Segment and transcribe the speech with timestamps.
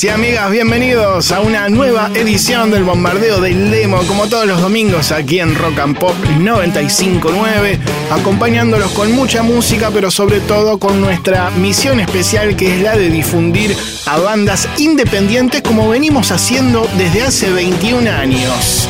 [0.00, 0.50] y amigas?
[0.50, 5.54] Bienvenidos a una nueva edición del Bombardeo del Demo, como todos los domingos aquí en
[5.54, 7.78] Rock and Pop 959,
[8.10, 13.10] acompañándolos con mucha música, pero sobre todo con nuestra misión especial que es la de
[13.10, 13.76] difundir
[14.06, 18.88] a bandas independientes como venimos haciendo desde hace 21 años.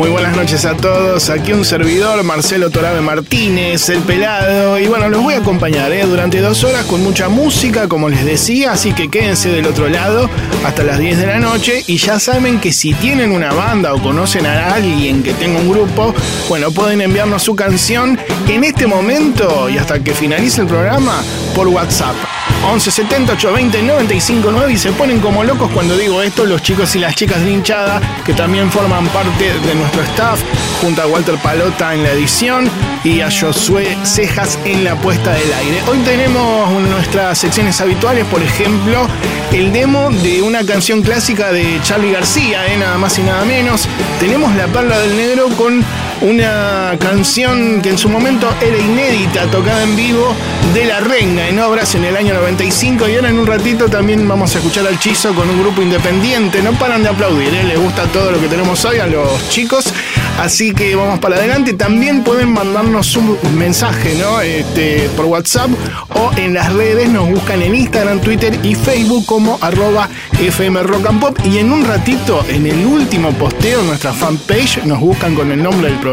[0.00, 1.28] Muy buenas noches a todos.
[1.28, 4.78] Aquí un servidor, Marcelo Torabe Martínez, el pelado.
[4.78, 6.06] Y bueno, los voy a acompañar ¿eh?
[6.06, 8.72] durante dos horas con mucha música, como les decía.
[8.72, 10.30] Así que quédense del otro lado
[10.64, 11.84] hasta las 10 de la noche.
[11.86, 15.68] Y ya saben que si tienen una banda o conocen a alguien que tenga un
[15.68, 16.14] grupo,
[16.48, 21.22] bueno, pueden enviarnos su canción en este momento y hasta que finalice el programa
[21.68, 22.16] WhatsApp.
[22.62, 26.94] 11 70 820 95 9 y se ponen como locos cuando digo esto los chicos
[26.94, 30.40] y las chicas de hinchada que también forman parte de nuestro staff
[30.82, 32.70] junto a Walter Palota en la edición
[33.02, 35.82] y a Josué Cejas en la puesta del aire.
[35.88, 39.06] Hoy tenemos nuestras secciones habituales, por ejemplo,
[39.52, 42.76] el demo de una canción clásica de Charlie García, ¿eh?
[42.76, 43.88] nada más y nada menos.
[44.18, 45.82] Tenemos La Perla del Negro con
[46.22, 50.34] una canción que en su momento era inédita, tocada en vivo
[50.74, 54.26] de La Renga en obras en el año 95 y ahora en un ratito también
[54.28, 57.64] vamos a escuchar al Chizo con un grupo independiente, no paran de aplaudir, ¿eh?
[57.64, 59.92] les gusta todo lo que tenemos hoy a los chicos,
[60.38, 64.40] así que vamos para adelante, también pueden mandarnos un mensaje ¿no?
[64.40, 65.70] este, por WhatsApp
[66.14, 70.08] o en las redes, nos buscan en Instagram, Twitter y Facebook como arroba
[70.38, 74.84] FM Rock and Pop y en un ratito, en el último posteo en nuestra fanpage,
[74.84, 76.09] nos buscan con el nombre del programa,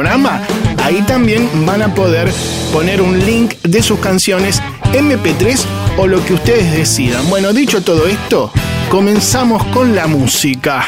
[0.84, 2.32] ahí también van a poder
[2.72, 4.62] poner un link de sus canciones
[4.94, 5.60] MP3
[5.98, 7.28] o lo que ustedes decidan.
[7.30, 8.52] Bueno, dicho todo esto,
[8.90, 10.86] comenzamos con la música.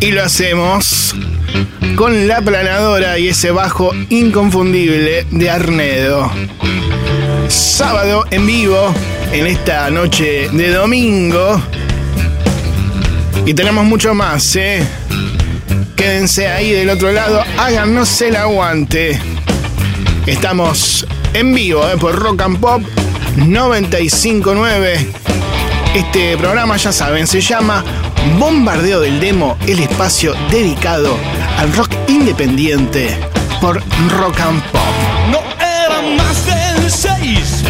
[0.00, 1.14] Y lo hacemos
[1.96, 6.30] con la planadora y ese bajo inconfundible de Arnedo.
[7.48, 8.94] Sábado en vivo,
[9.32, 11.60] en esta noche de domingo.
[13.46, 14.86] Y tenemos mucho más, ¿eh?
[15.98, 19.20] Quédense ahí del otro lado, háganos el aguante.
[20.26, 21.04] Estamos
[21.34, 21.96] en vivo ¿eh?
[21.98, 22.82] por Rock and Pop
[23.34, 25.08] 959.
[25.96, 27.84] Este programa, ya saben, se llama
[28.38, 31.16] Bombardeo del Demo, el espacio dedicado
[31.58, 33.18] al rock independiente
[33.60, 34.80] por Rock and Pop.
[35.32, 37.64] No era más de seis.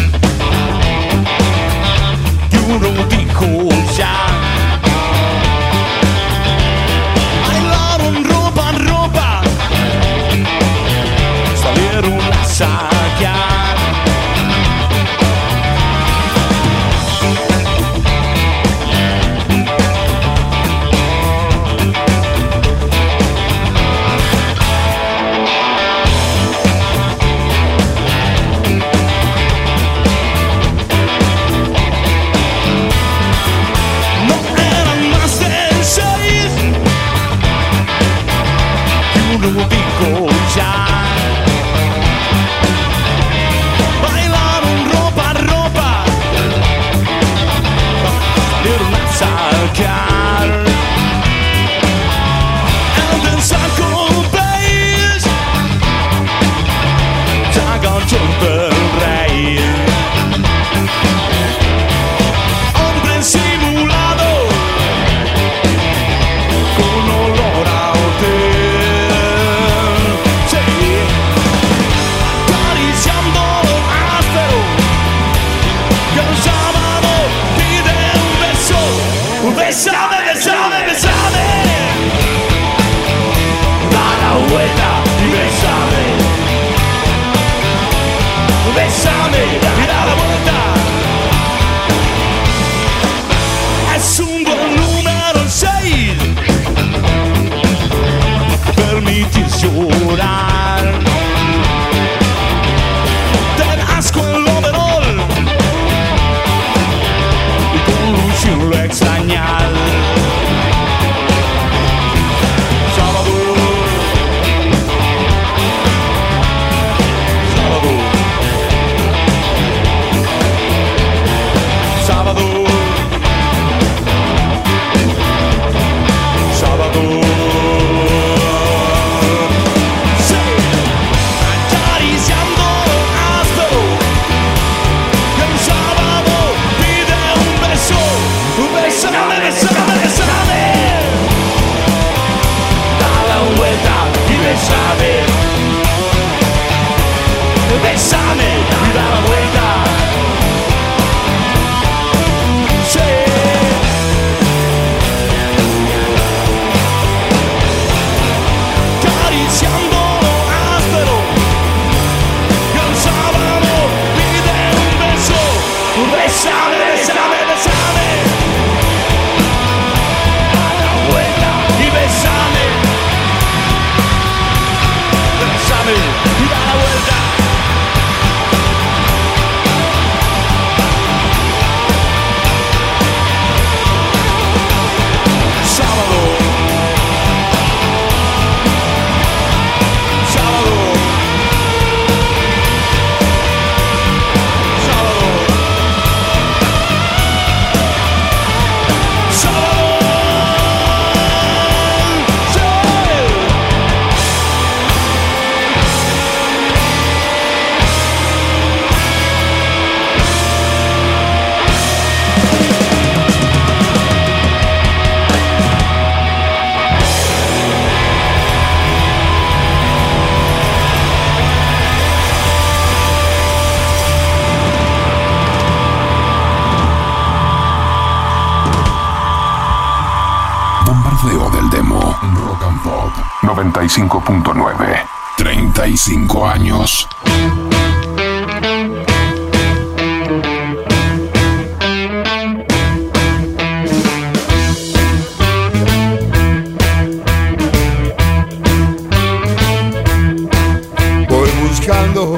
[251.69, 252.35] Buscando,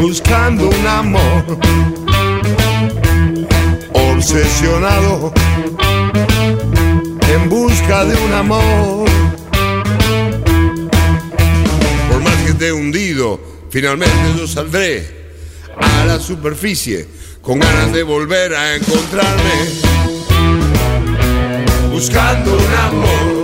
[0.00, 1.58] buscando un amor,
[3.92, 5.32] obsesionado,
[7.34, 9.08] en busca de un amor.
[12.10, 13.40] Por más que esté hundido,
[13.70, 15.24] finalmente yo saldré
[15.78, 17.08] a la superficie
[17.40, 19.54] con ganas de volver a encontrarme,
[21.90, 23.43] buscando un amor.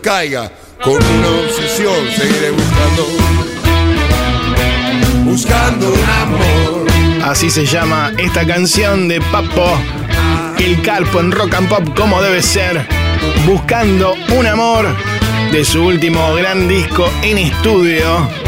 [0.00, 0.50] Caiga,
[0.82, 3.06] con una obsesión seguiré buscando,
[5.24, 6.86] buscando un amor.
[7.24, 9.78] Así se llama esta canción de Papo,
[10.58, 12.86] El Carpo en Rock and Pop como debe ser,
[13.46, 14.86] buscando un amor
[15.52, 18.43] de su último gran disco en estudio.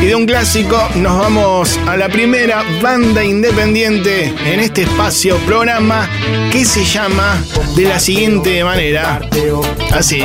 [0.00, 6.08] Y de un clásico nos vamos a la primera banda independiente en este espacio programa
[6.52, 7.42] que se llama
[7.74, 9.20] de la siguiente manera.
[9.92, 10.22] Así.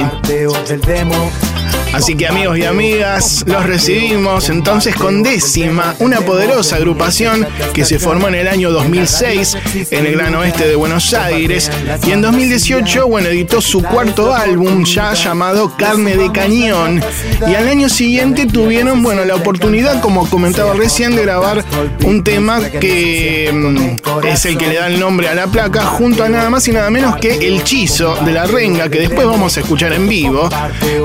[1.93, 7.99] Así que amigos y amigas, los recibimos entonces con Décima, una poderosa agrupación que se
[7.99, 9.57] formó en el año 2006
[9.91, 11.71] en el Gran Oeste de Buenos Aires
[12.05, 17.03] y en 2018, bueno, editó su cuarto álbum ya llamado Carne de Cañón
[17.47, 21.63] y al año siguiente tuvieron, bueno, la oportunidad, como comentaba recién, de grabar
[22.05, 26.23] un tema que mm, es el que le da el nombre a la placa junto
[26.23, 29.55] a nada más y nada menos que El Chizo de la Renga, que después vamos
[29.57, 30.49] a escuchar en vivo.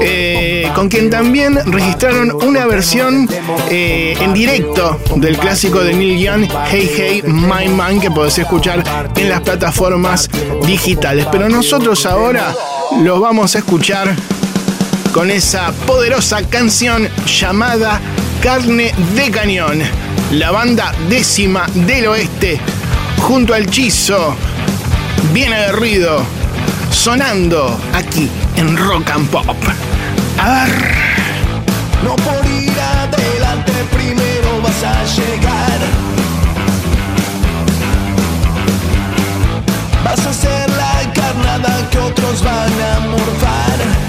[0.00, 3.28] Eh, con quien también registraron una versión
[3.68, 8.84] eh, en directo del clásico de Neil Young, Hey Hey My Man, que podés escuchar
[9.16, 10.30] en las plataformas
[10.64, 11.26] digitales.
[11.32, 12.54] Pero nosotros ahora
[13.02, 14.14] los vamos a escuchar
[15.12, 18.00] con esa poderosa canción llamada
[18.40, 19.82] Carne de Cañón,
[20.30, 22.60] la banda décima del oeste,
[23.20, 24.36] junto al Chizo,
[25.34, 26.22] bien aguerrido,
[26.92, 29.56] sonando aquí en Rock and Pop.
[30.48, 35.78] No por ir adelante primero vas a llegar.
[40.02, 44.07] Vas a hacer la carnada que otros van a morfar.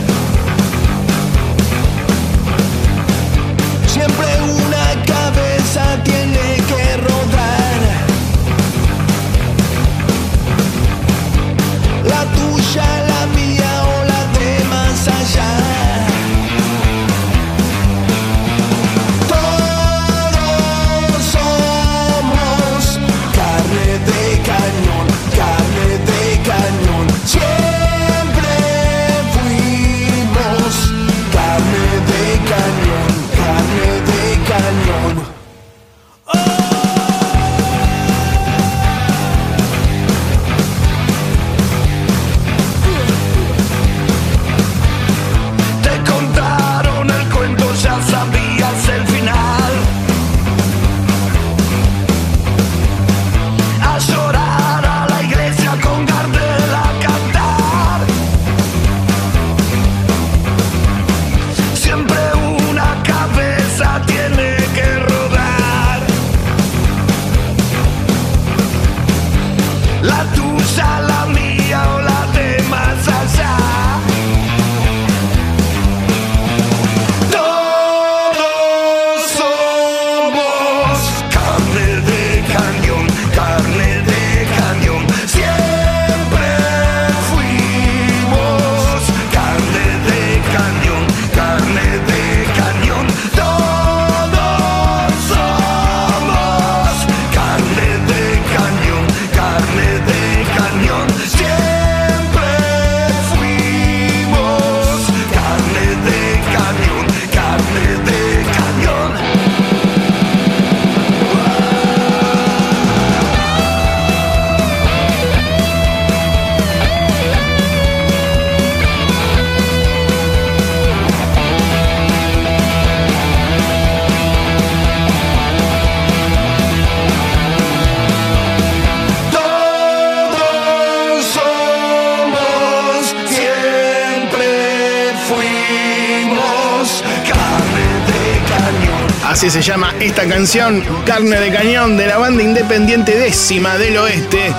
[139.50, 144.54] Se llama esta canción, Carne de Cañón, de la banda independiente décima del oeste,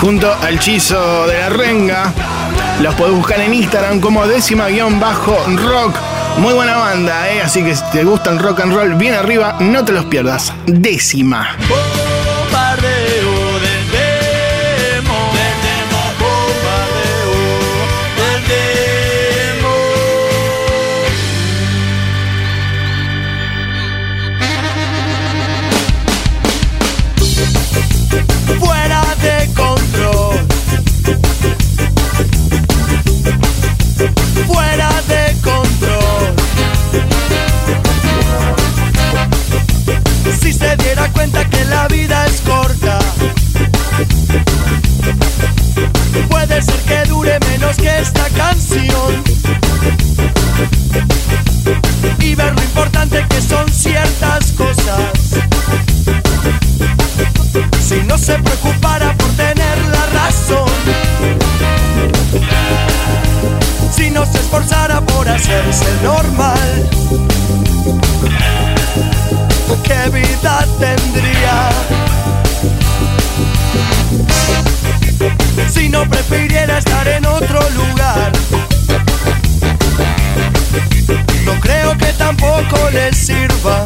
[0.00, 2.10] junto al Chizo de la Renga.
[2.80, 5.94] Los podés buscar en Instagram como décima-rock.
[6.38, 7.42] Muy buena banda, ¿eh?
[7.42, 10.50] así que si te gusta el rock and roll bien arriba, no te los pierdas.
[10.64, 11.54] Décima.
[65.22, 66.90] Por hacerse normal.
[69.84, 71.68] ¿Qué vida tendría?
[75.68, 78.32] Si no prefiriera estar en otro lugar.
[81.44, 83.84] No creo que tampoco le sirva.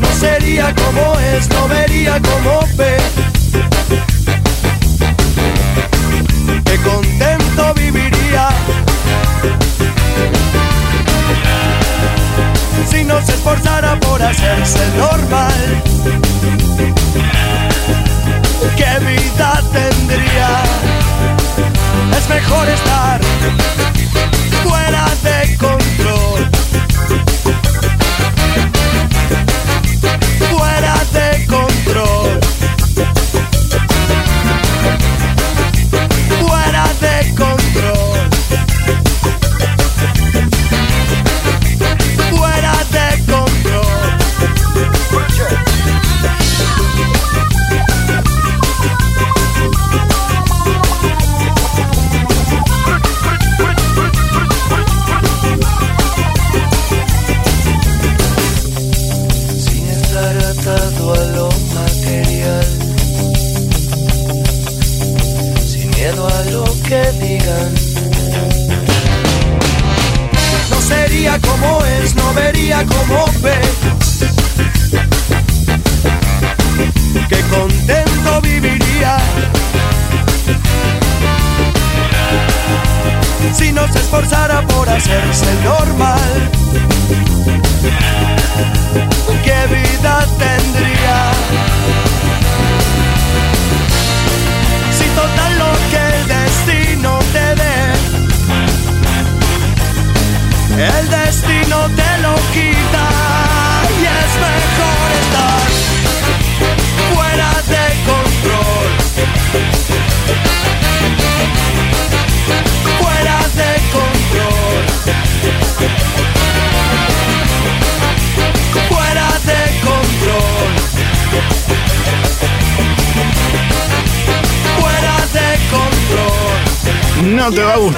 [0.00, 3.01] No sería como es, no vería como ve.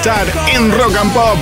[0.05, 1.37] En Rock and Pop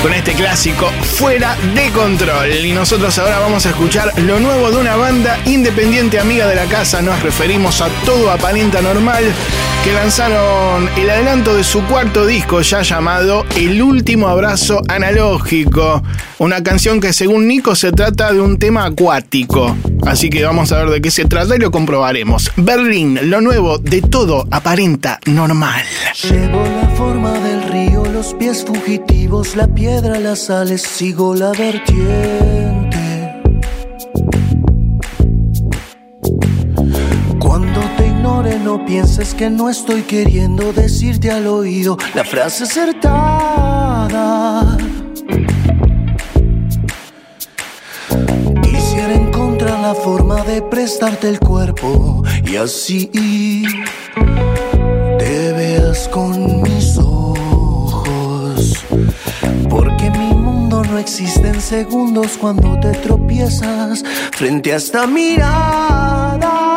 [0.00, 2.64] con este clásico Fuera de Control.
[2.64, 6.66] Y nosotros ahora vamos a escuchar lo nuevo de una banda independiente amiga de la
[6.66, 7.02] casa.
[7.02, 9.24] Nos referimos a Todo Aparenta Normal,
[9.82, 16.04] que lanzaron el adelanto de su cuarto disco ya llamado El Último Abrazo Analógico.
[16.38, 19.76] Una canción que según Nico se trata de un tema acuático.
[20.06, 22.52] Así que vamos a ver de qué se trata y lo comprobaremos.
[22.56, 25.84] Berlín, lo nuevo de Todo Aparenta Normal.
[26.22, 27.57] Llevo la forma río,
[28.28, 33.42] los pies fugitivos, la piedra, las sales, sigo la vertiente.
[37.38, 43.96] Cuando te ignore, no pienses que no estoy queriendo decirte al oído la frase acertada.
[48.62, 53.10] Quisiera encontrar la forma de prestarte el cuerpo y así
[61.68, 64.02] segundos cuando te tropiezas
[64.32, 66.67] frente a esta mirada.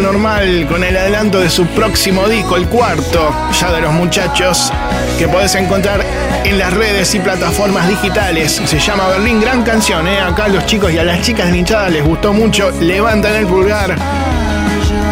[0.00, 4.72] Normal con el adelanto de su próximo disco, el cuarto, ya de los muchachos,
[5.18, 6.04] que podés encontrar
[6.44, 8.60] en las redes y plataformas digitales.
[8.64, 10.20] Se llama Berlín, gran canción, ¿eh?
[10.20, 12.70] Acá los chicos y a las chicas de hinchada les gustó mucho.
[12.80, 13.96] Levantan el pulgar.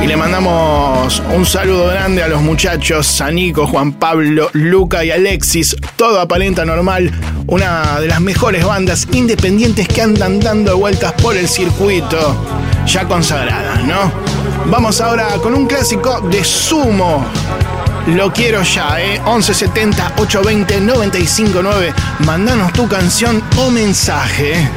[0.03, 5.13] Y le mandamos un saludo grande a los muchachos, a Nico, Juan Pablo, Luca y
[5.13, 5.77] Alexis.
[5.95, 7.13] Todo aparenta normal.
[7.47, 12.37] Una de las mejores bandas independientes que andan dando vueltas por el circuito.
[12.85, 14.32] Ya consagradas, ¿no?
[14.67, 17.25] Vamos ahora con un clásico de Sumo.
[18.07, 19.21] Lo quiero ya, ¿eh?
[19.25, 21.95] 1170 820 959.
[22.21, 24.69] Mandanos tu canción o mensaje.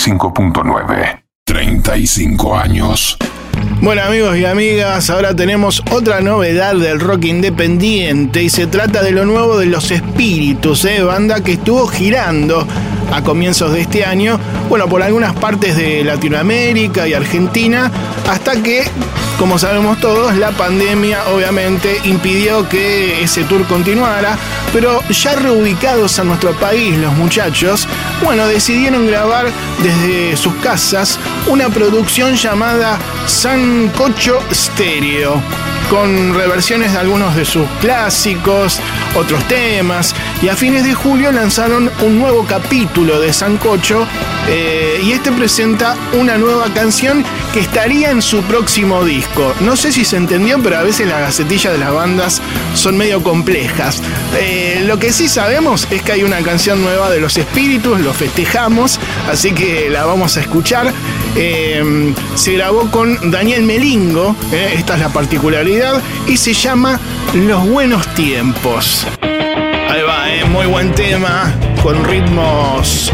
[0.00, 1.22] 95.9.
[1.44, 3.18] 35 años.
[3.82, 9.10] Bueno amigos y amigas, ahora tenemos otra novedad del rock independiente y se trata de
[9.10, 11.02] lo nuevo de Los Espíritus, ¿eh?
[11.02, 12.66] banda que estuvo girando
[13.12, 17.90] a comienzos de este año, bueno, por algunas partes de Latinoamérica y Argentina,
[18.28, 18.84] hasta que,
[19.38, 24.38] como sabemos todos, la pandemia obviamente impidió que ese tour continuara,
[24.72, 27.88] pero ya reubicados a nuestro país los muchachos,
[28.22, 29.50] bueno, decidieron grabar
[29.82, 35.42] desde sus casas una producción llamada Sancocho Stereo
[35.90, 38.78] con reversiones de algunos de sus clásicos,
[39.16, 44.06] otros temas, y a fines de julio lanzaron un nuevo capítulo de Sancocho,
[44.48, 49.54] eh, y este presenta una nueva canción que estaría en su próximo disco.
[49.60, 52.40] No sé si se entendió, pero a veces las gacetillas de las bandas
[52.74, 54.02] son medio complejas.
[54.38, 58.12] Eh, lo que sí sabemos es que hay una canción nueva de Los Espíritus, lo
[58.12, 60.92] festejamos, así que la vamos a escuchar.
[61.36, 67.00] Eh, se grabó con Daniel Melingo, eh, esta es la particularidad, y se llama
[67.34, 69.06] Los Buenos Tiempos.
[69.22, 73.10] Ahí va, muy buen tema, con ritmos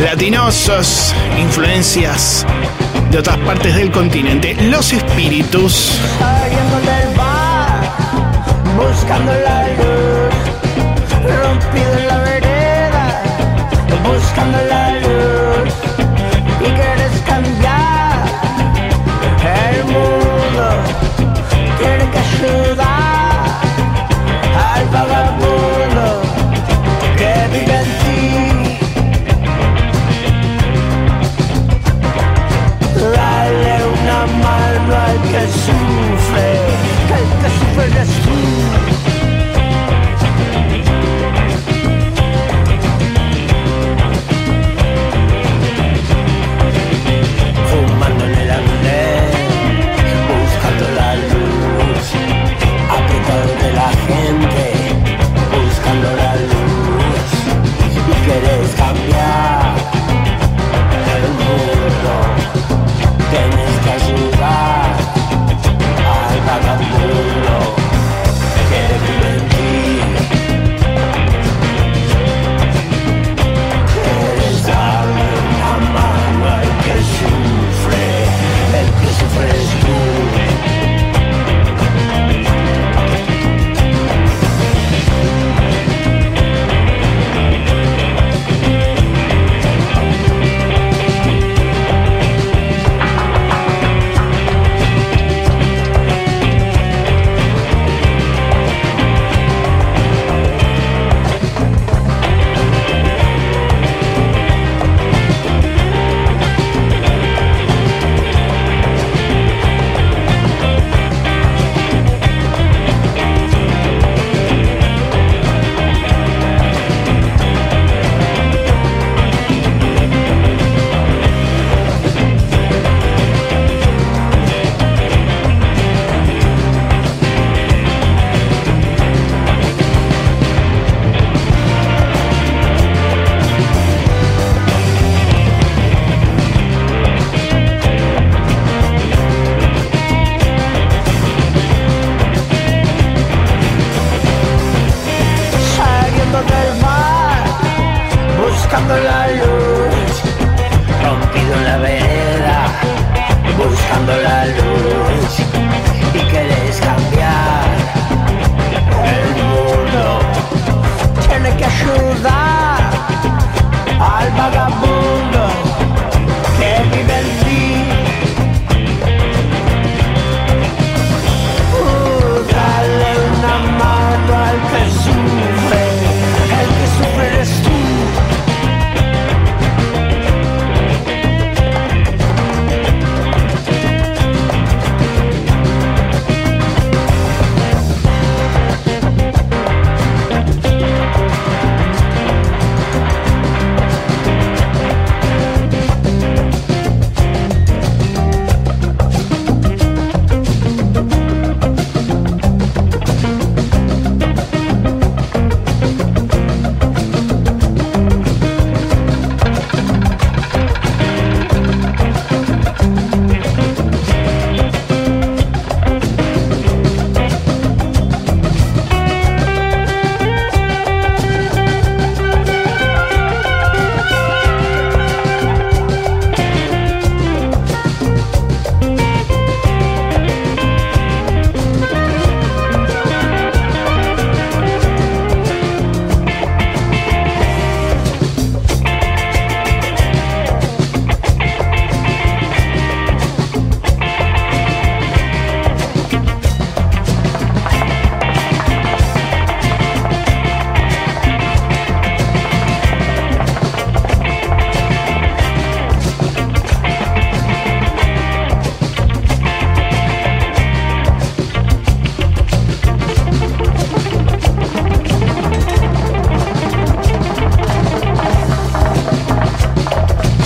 [0.00, 2.46] latinosos, influencias
[3.14, 4.56] de otras partes del continente.
[4.62, 6.00] Los espíritus.
[6.18, 7.80] Saliendo del bar,
[8.76, 10.34] buscando la luz,
[11.22, 13.22] rompido en la vereda,
[14.04, 14.83] buscando la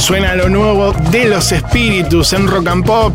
[0.09, 3.15] Suena lo nuevo de los espíritus en rock and pop,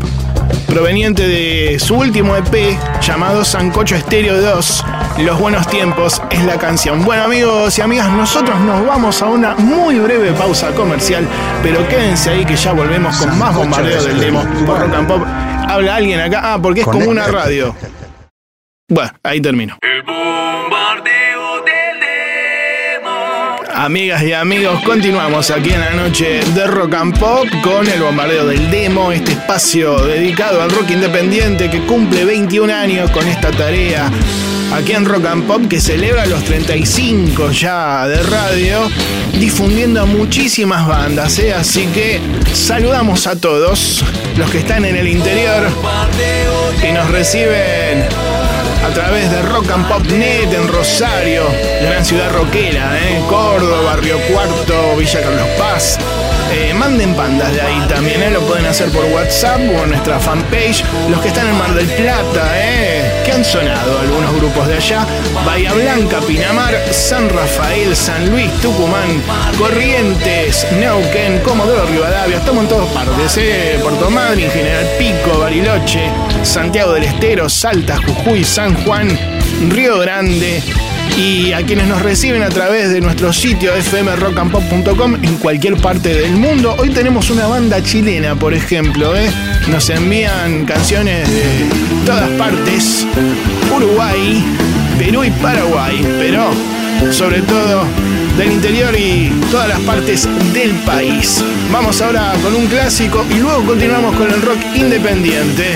[0.68, 4.84] proveniente de su último EP llamado Sancocho Estéreo 2.
[5.18, 7.04] Los buenos tiempos es la canción.
[7.04, 11.26] Bueno amigos y amigas, nosotros nos vamos a una muy breve pausa comercial,
[11.64, 15.22] pero quédense ahí que ya volvemos con más bombardeo del demo por rock and pop.
[15.68, 17.74] Habla alguien acá, ah, porque es como una radio.
[18.88, 19.76] Bueno, ahí termino.
[23.84, 28.46] Amigas y amigos, continuamos aquí en la noche de Rock and Pop con el bombardeo
[28.46, 34.10] del demo, este espacio dedicado al rock independiente que cumple 21 años con esta tarea
[34.72, 38.88] aquí en Rock and Pop que celebra los 35 ya de radio,
[39.38, 41.52] difundiendo a muchísimas bandas, ¿eh?
[41.52, 42.22] así que
[42.54, 44.02] saludamos a todos
[44.38, 45.68] los que están en el interior
[46.82, 48.06] y nos reciben
[48.84, 51.44] a través de Rock and Pop Net en Rosario,
[51.80, 53.22] gran ciudad rockera, ¿eh?
[53.28, 55.98] Córdoba, Río Cuarto, Villa Carlos Paz.
[56.56, 58.30] Eh, manden bandas de ahí también, ¿eh?
[58.30, 60.84] lo pueden hacer por WhatsApp o en nuestra fanpage.
[61.10, 63.22] Los que están en Mar del Plata, ¿eh?
[63.24, 65.04] que han sonado algunos grupos de allá.
[65.44, 69.20] Bahía Blanca, Pinamar, San Rafael, San Luis, Tucumán,
[69.58, 72.36] Corrientes, Neuquén, Comodoro Rivadavia.
[72.36, 73.76] Estamos en todas partes, ¿eh?
[73.82, 76.08] Puerto Madryn, General Pico, Bariloche,
[76.44, 79.08] Santiago del Estero, Salta, Jujuy, San Juan,
[79.70, 80.62] Río Grande
[81.16, 86.32] y a quienes nos reciben a través de nuestro sitio fmrockandpop.com en cualquier parte del
[86.32, 86.74] mundo.
[86.78, 89.30] Hoy tenemos una banda chilena, por ejemplo, ¿eh?
[89.68, 91.68] nos envían canciones de
[92.04, 93.06] todas partes,
[93.74, 94.44] Uruguay,
[94.98, 96.50] Perú y Paraguay, pero
[97.12, 97.84] sobre todo
[98.36, 101.44] del interior y todas las partes del país.
[101.72, 105.74] Vamos ahora con un clásico y luego continuamos con el rock independiente.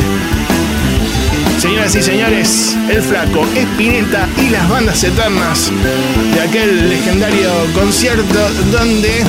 [1.59, 5.73] Señoras y señores, El Flaco, Espineta y las bandas eternas
[6.33, 8.39] de aquel legendario concierto
[8.71, 9.25] donde,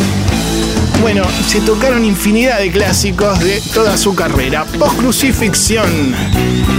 [1.02, 4.64] bueno, se tocaron infinidad de clásicos de toda su carrera.
[4.78, 6.14] Post-crucifixión,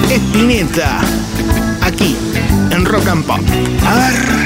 [0.08, 1.00] Espineta,
[1.82, 2.16] aquí,
[2.70, 3.40] en Rock and Pop.
[3.84, 4.40] A ver.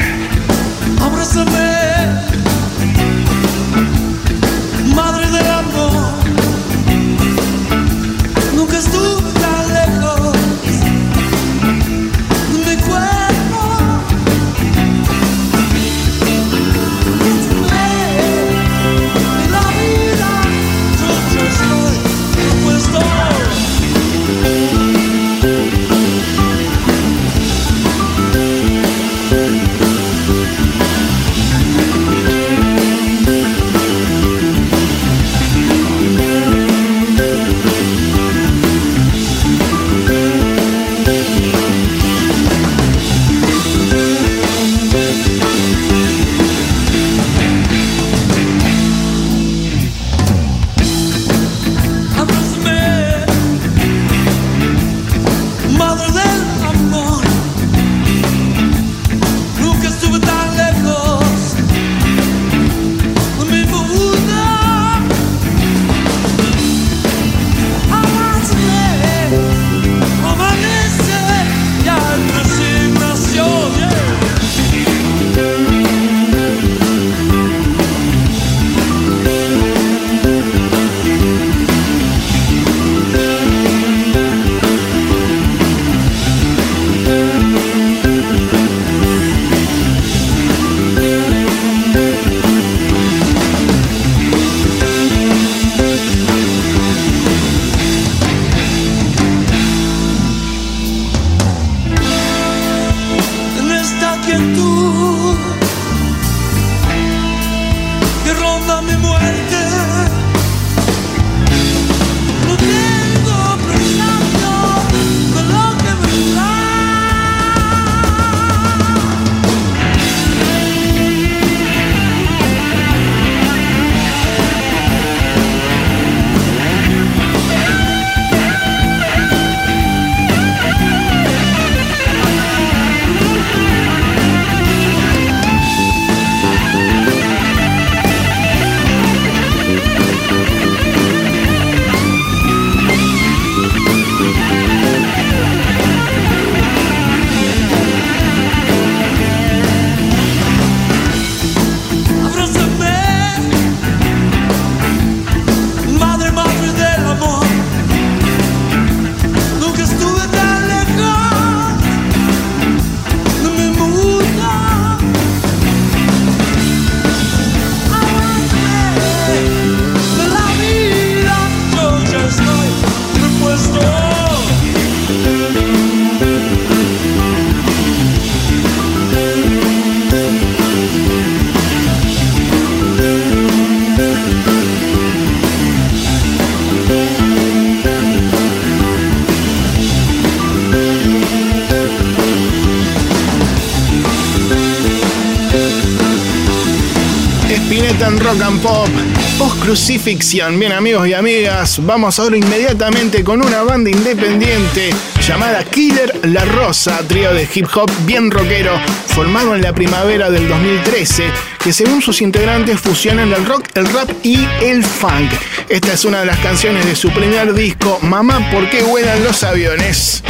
[200.04, 200.58] Crucifixión.
[200.58, 204.90] Bien amigos y amigas, vamos ahora inmediatamente con una banda independiente
[205.26, 210.46] llamada Killer La Rosa, trío de hip hop bien rockero, formado en la primavera del
[210.46, 211.24] 2013,
[211.62, 215.32] que según sus integrantes fusionan el rock, el rap y el funk.
[215.70, 219.42] Esta es una de las canciones de su primer disco, Mamá, ¿por qué vuelan los
[219.42, 220.22] aviones?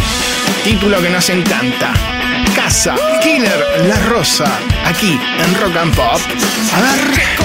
[0.63, 1.93] Título que nos encanta.
[2.55, 2.95] Casa,
[3.25, 6.21] Killer La Rosa, aquí en Rock and Pop.
[6.75, 7.44] A ver.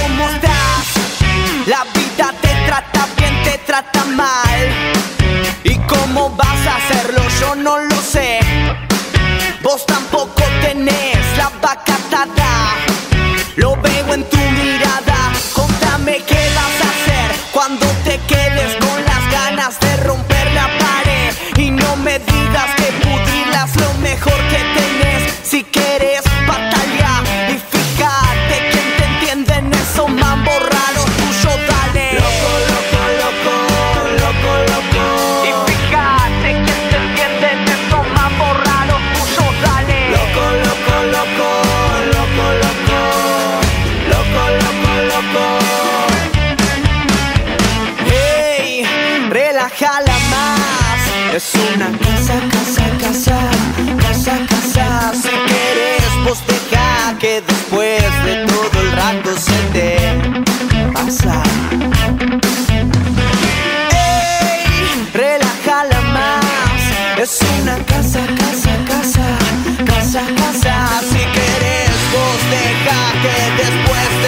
[73.21, 74.18] Que después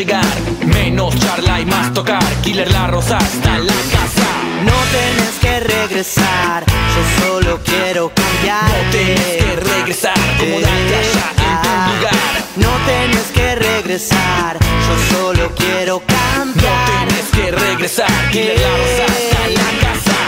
[0.00, 0.24] llegar.
[0.64, 2.22] Menos charla y más tocar.
[2.42, 4.28] Killer La Rosa está en la casa.
[4.64, 8.64] No tenés que regresar, yo solo quiero cambiar.
[8.64, 12.30] No tienes que regresar, acomodate allá en tu lugar.
[12.56, 17.08] No tenés que regresar, yo solo quiero No cambiar.
[17.08, 18.10] tienes que regresar.
[18.30, 20.18] Killer La Rosa está en la casa.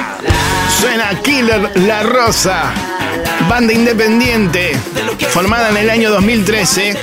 [0.81, 2.73] Suena Killer La Rosa,
[3.53, 4.72] banda independiente,
[5.28, 6.96] formada en el año 2013,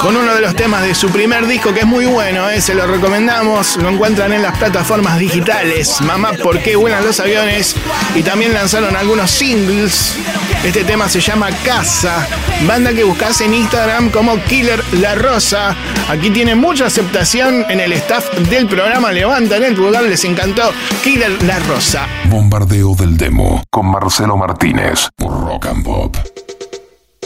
[0.00, 2.74] con uno de los temas de su primer disco que es muy bueno, eh, se
[2.74, 7.74] lo recomendamos, lo encuentran en las plataformas digitales, Mamá, ¿por qué vuelan los aviones?
[8.14, 10.14] Y también lanzaron algunos singles,
[10.62, 12.24] este tema se llama Casa,
[12.66, 15.76] banda que buscas en Instagram como Killer La Rosa,
[16.08, 20.70] aquí tiene mucha aceptación en el staff del programa, levantan el pulgar, les encantó
[21.02, 22.06] Killer La Rosa.
[22.26, 26.16] Bombardeo del demo con Marcelo Martínez por Rock and Pop.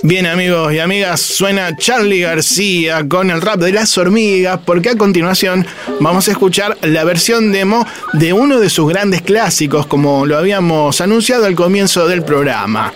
[0.02, 4.98] Bien amigos y amigas, suena Charlie García con el rap de las hormigas porque a
[4.98, 5.66] continuación
[5.98, 11.00] vamos a escuchar la versión demo de uno de sus grandes clásicos como lo habíamos
[11.00, 12.92] anunciado al comienzo del programa.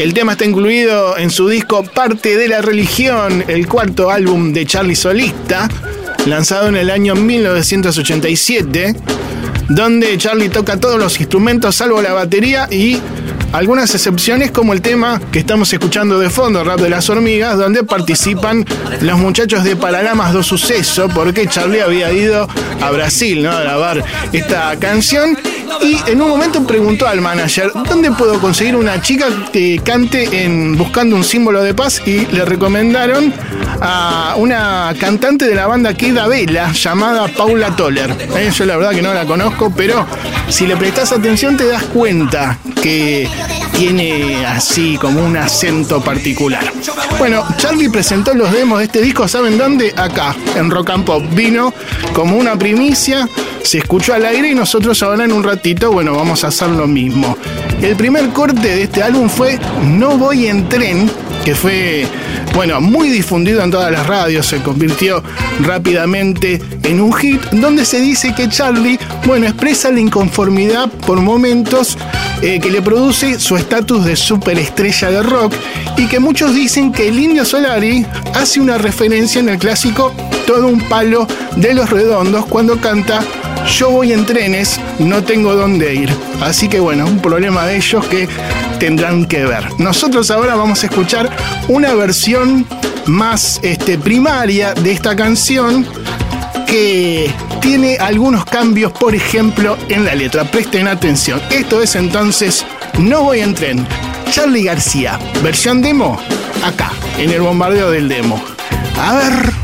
[0.00, 4.64] El tema está incluido en su disco Parte de la Religión, el cuarto álbum de
[4.64, 5.68] Charlie Solista,
[6.24, 8.96] lanzado en el año 1987,
[9.68, 12.98] donde Charlie toca todos los instrumentos salvo la batería y
[13.52, 17.84] algunas excepciones como el tema que estamos escuchando de fondo, Rap de las Hormigas, donde
[17.84, 18.64] participan
[19.02, 22.48] los muchachos de Paralamas do Suceso, porque Charlie había ido
[22.80, 23.50] a Brasil ¿no?
[23.50, 25.36] a grabar esta canción.
[25.82, 30.76] Y en un momento preguntó al manager, ¿dónde puedo conseguir una chica que cante en
[30.76, 32.02] Buscando un símbolo de paz?
[32.06, 33.32] Y le recomendaron
[33.80, 38.10] a una cantante de la banda Queda Vela llamada Paula Toller.
[38.36, 40.06] Eh, Yo la verdad que no la conozco, pero
[40.48, 43.28] si le prestas atención te das cuenta que
[43.72, 46.62] tiene así como un acento particular.
[47.18, 49.94] Bueno, Charlie presentó los demos de este disco, ¿saben dónde?
[49.96, 51.22] Acá, en Rock and Pop.
[51.32, 51.72] Vino
[52.12, 53.28] como una primicia,
[53.62, 55.59] se escuchó al aire y nosotros ahora en un ratito,
[55.92, 57.36] bueno, vamos a hacer lo mismo.
[57.82, 61.10] El primer corte de este álbum fue No voy en tren,
[61.44, 62.06] que fue,
[62.54, 65.22] bueno, muy difundido en todas las radios, se convirtió
[65.60, 71.98] rápidamente en un hit, donde se dice que Charlie, bueno, expresa la inconformidad por momentos
[72.42, 75.52] eh, que le produce su estatus de superestrella de rock
[75.98, 80.14] y que muchos dicen que el Indio Solari hace una referencia en el clásico
[80.46, 83.22] Todo un palo de los redondos cuando canta
[83.66, 86.10] Yo voy en trenes, no tengo dónde ir.
[86.40, 88.28] Así que bueno, un problema de ellos que
[88.78, 89.68] tendrán que ver.
[89.78, 91.30] Nosotros ahora vamos a escuchar
[91.68, 92.66] una versión
[93.06, 95.86] más este, primaria de esta canción
[96.66, 100.44] que tiene algunos cambios, por ejemplo, en la letra.
[100.44, 101.40] Presten atención.
[101.50, 102.64] Esto es entonces
[102.98, 103.86] No voy en tren.
[104.30, 106.20] Charlie García, versión demo,
[106.64, 108.40] acá, en el bombardeo del demo.
[108.96, 109.59] A ver.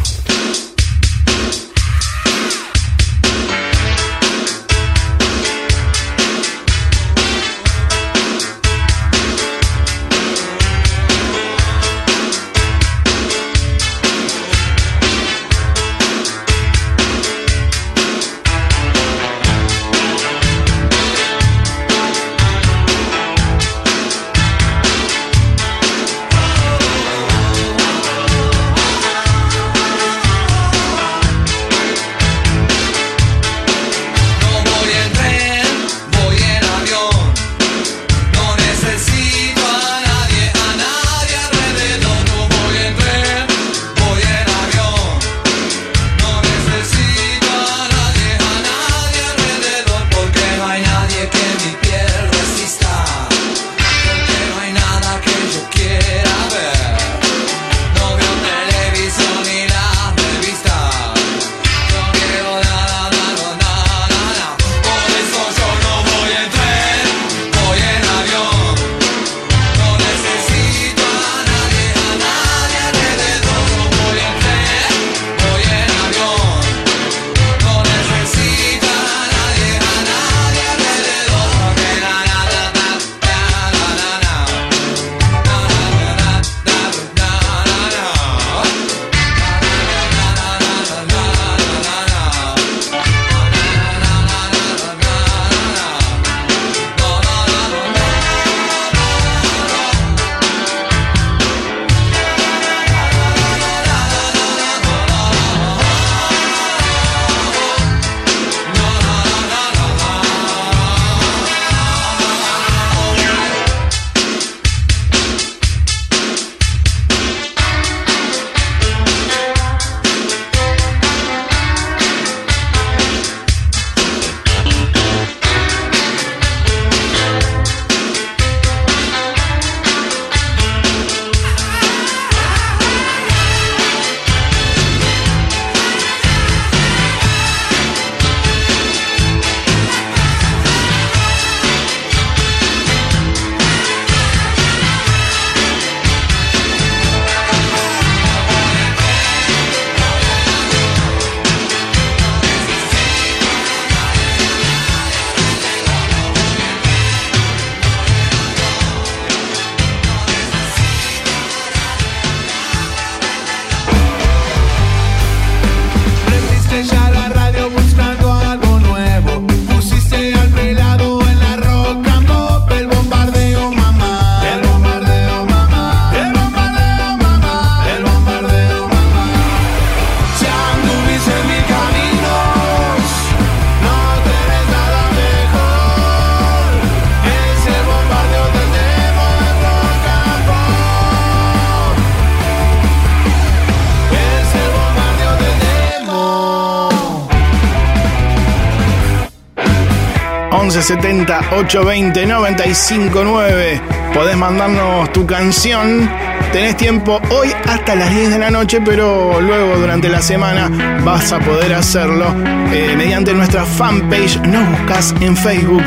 [201.56, 203.80] 1170 820 959.
[204.12, 206.08] Podés mandarnos tu canción.
[206.52, 210.70] Tenés tiempo hoy hasta las 10 de la noche, pero luego durante la semana
[211.04, 212.26] vas a poder hacerlo
[212.72, 214.38] eh, mediante nuestra fanpage.
[214.42, 215.82] Nos buscas en Facebook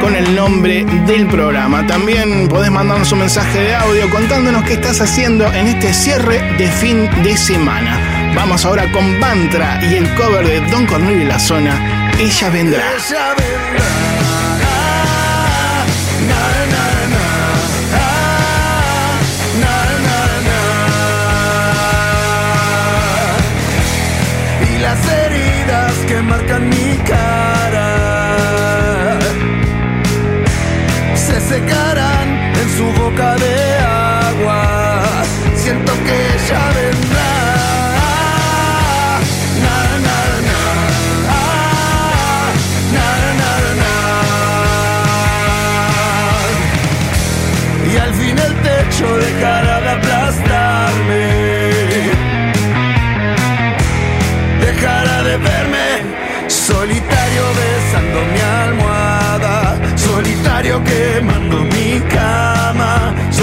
[0.00, 1.86] con el nombre del programa.
[1.86, 6.66] También podés mandarnos un mensaje de audio contándonos qué estás haciendo en este cierre de
[6.68, 8.32] fin de semana.
[8.34, 12.10] Vamos ahora con Bantra y el cover de Don Cornelio y la zona.
[12.18, 12.84] Ella vendrá.
[12.96, 13.49] y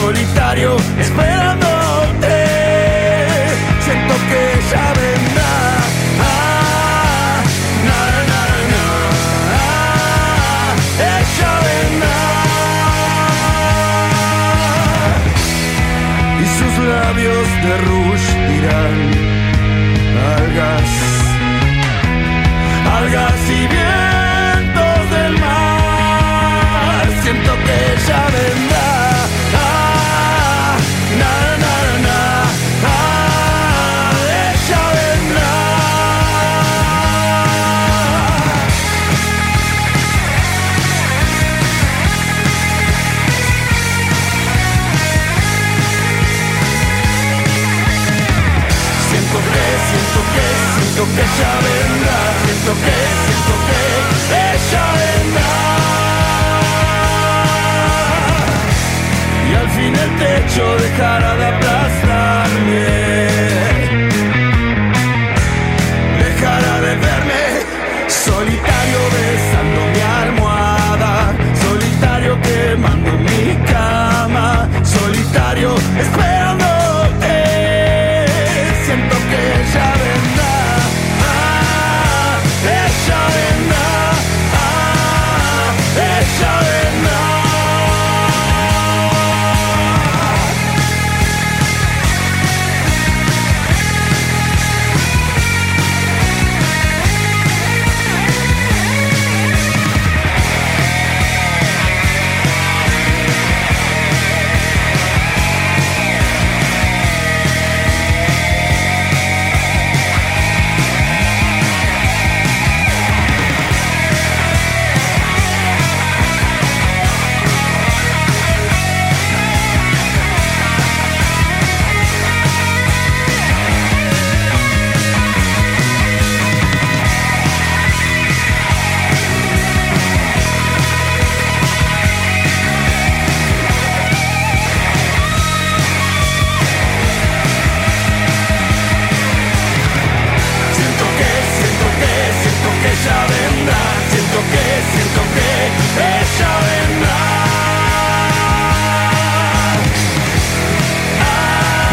[0.07, 2.37] solitario esperándote.
[3.83, 4.41] Siento que
[4.71, 5.55] ya vendrá.
[6.21, 7.43] Ah,
[7.87, 8.01] na,
[8.31, 8.43] na,
[8.73, 8.85] na,
[9.63, 10.71] ah,
[11.17, 12.21] ella vendrá.
[16.41, 18.97] Y sus labios de rouge dirán
[20.37, 20.91] algas,
[22.97, 23.36] algas
[51.25, 52.19] ella vendrá.
[52.43, 52.95] Siento que,
[53.25, 53.81] siento que
[54.53, 55.53] ella vendrá.
[59.49, 62.16] Y al fin el techo dejará de aplastarme.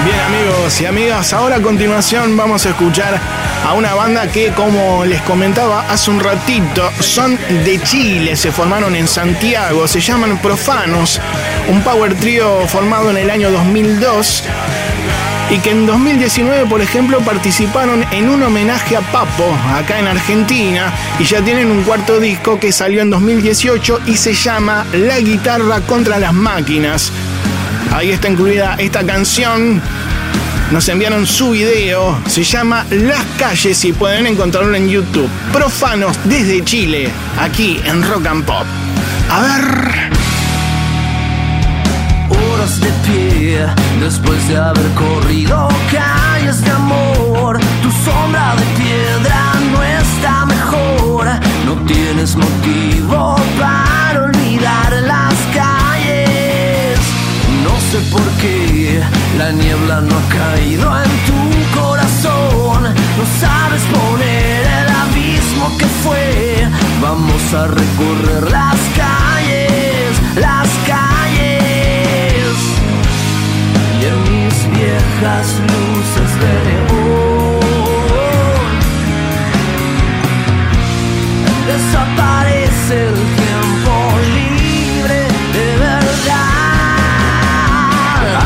[0.04, 3.18] Bien amigos y amigas, ahora a continuación vamos a escuchar
[3.66, 8.94] a una banda que como les comentaba hace un ratito son de Chile, se formaron
[8.94, 11.20] en Santiago, se llaman Profanos,
[11.68, 14.44] un power trio formado en el año 2002
[15.50, 20.92] y que en 2019 por ejemplo participaron en un homenaje a Papo acá en Argentina
[21.18, 25.80] y ya tienen un cuarto disco que salió en 2018 y se llama La guitarra
[25.82, 27.12] contra las máquinas.
[27.92, 29.80] Ahí está incluida esta canción.
[30.70, 32.18] Nos enviaron su video.
[32.26, 35.28] Se llama Las calles y pueden encontrarlo en YouTube.
[35.52, 38.66] Profanos desde Chile, aquí en Rock and Pop.
[39.30, 40.13] A ver.
[42.64, 43.66] De pie
[44.00, 47.60] después de haber corrido calles de amor.
[47.82, 51.26] Tu sombra de piedra no está mejor.
[51.66, 56.98] No tienes motivo para olvidar las calles.
[57.62, 59.02] No sé por qué
[59.36, 62.84] la niebla no ha caído en tu corazón.
[62.84, 66.66] No sabes poner el abismo que fue.
[67.02, 69.33] Vamos a recorrer las calles,
[75.24, 77.64] las luces de neón.
[81.66, 83.92] Desaparece el tiempo
[84.38, 85.20] libre
[85.56, 86.44] de verdad.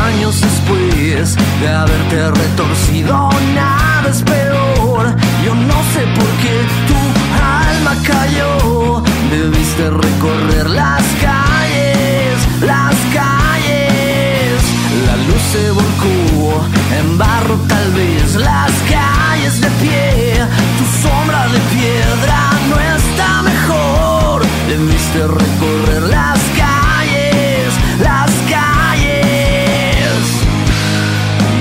[0.07, 1.29] Años después
[1.61, 3.13] de haberte retorcido,
[3.55, 5.05] nada es peor.
[5.45, 6.55] Yo no sé por qué
[6.89, 6.99] tu
[7.67, 8.53] alma cayó.
[9.31, 14.61] Debiste recorrer las calles, las calles.
[15.07, 15.98] La luz se volvió
[16.97, 20.35] en barro tal vez las calles de pie,
[20.79, 24.43] tu sombra de piedra no está mejor.
[24.69, 30.21] Debiste recorrer las calles, las calles.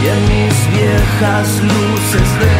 [0.01, 2.56] Y en mis viejas luces de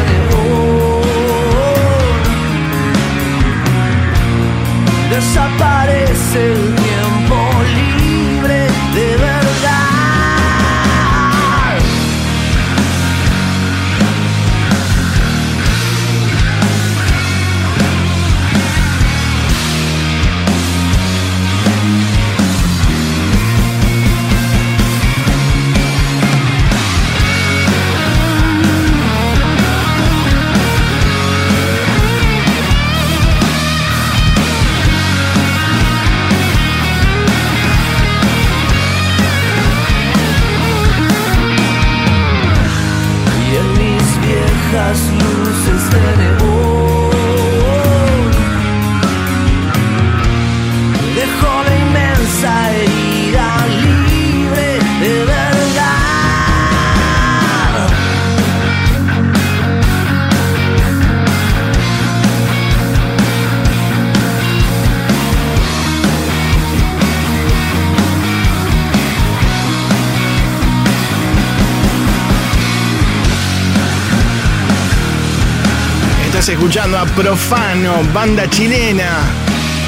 [76.49, 79.19] Escuchando a Profano, banda chilena,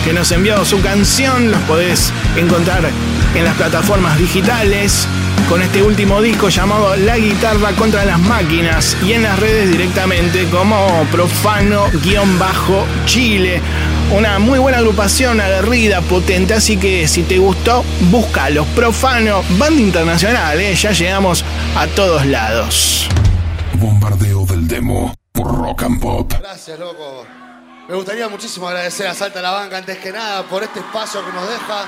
[0.03, 1.51] que nos envió su canción.
[1.51, 2.89] Los podés encontrar
[3.33, 5.07] en las plataformas digitales
[5.47, 10.49] con este último disco llamado La guitarra contra las máquinas y en las redes directamente
[10.49, 11.91] como Profano-Chile.
[14.11, 18.67] Una muy buena agrupación, aguerrida, potente, así que si te gustó, búscalos.
[18.75, 20.75] Profano, banda internacional, ¿eh?
[20.75, 21.45] ya llegamos
[21.77, 23.07] a todos lados.
[23.75, 26.33] Bombardeo del demo Rock and Pop.
[26.39, 27.25] Gracias, loco.
[27.87, 31.31] Me gustaría muchísimo agradecer a Salta la Banca antes que nada por este espacio que
[31.31, 31.85] nos deja.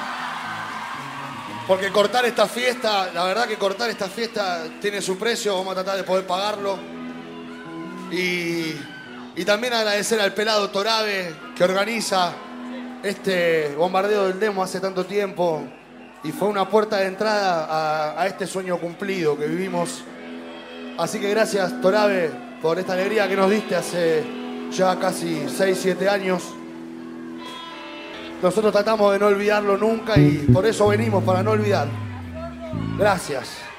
[1.68, 5.76] Porque cortar esta fiesta, la verdad que cortar esta fiesta tiene su precio, vamos a
[5.76, 6.78] tratar de poder pagarlo.
[8.12, 8.74] Y,
[9.46, 12.34] también agradecer al pelado Torabe que organiza
[13.04, 15.64] este bombardeo del demo hace tanto tiempo
[16.24, 20.04] y fue una puerta de entrada a este sueño cumplido que vivimos.
[20.98, 24.24] Así que gracias Torabe por esta alegría que nos diste hace
[24.72, 26.54] ya casi 6, 7 años.
[28.42, 31.88] Nosotros tratamos de no olvidarlo nunca y por eso venimos, para no olvidar.
[32.98, 33.71] Gracias.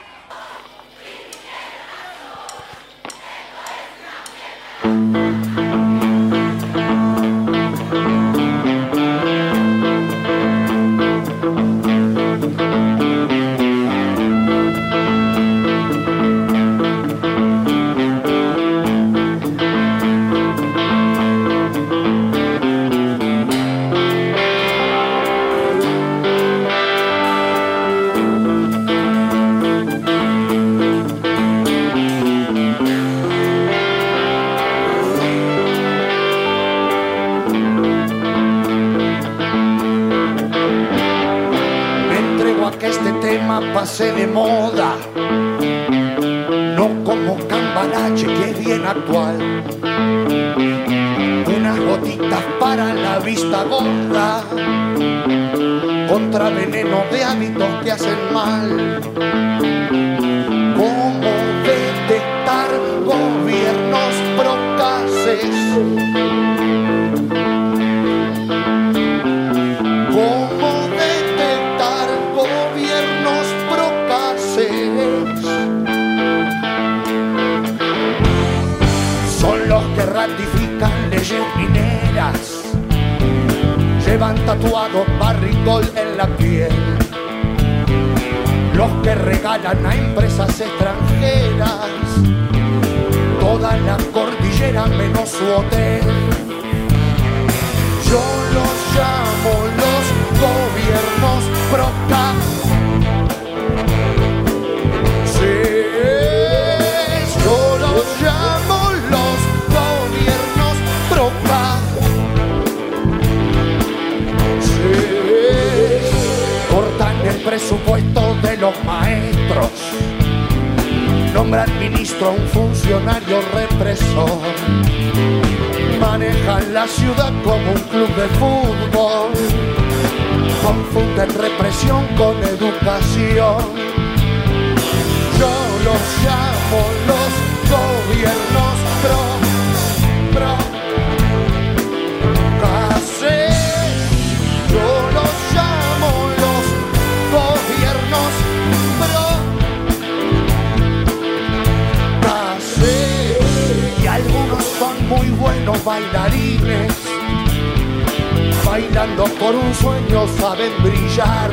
[158.94, 161.50] Bailando por un sueño saben brillar.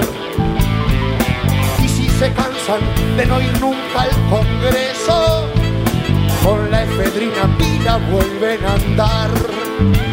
[1.81, 2.81] Y si se cansan
[3.15, 5.47] de no ir nunca al Congreso,
[6.43, 10.08] con la efedrina pila vuelven a andar.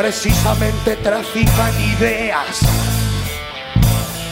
[0.00, 2.60] Precisamente trafican ideas.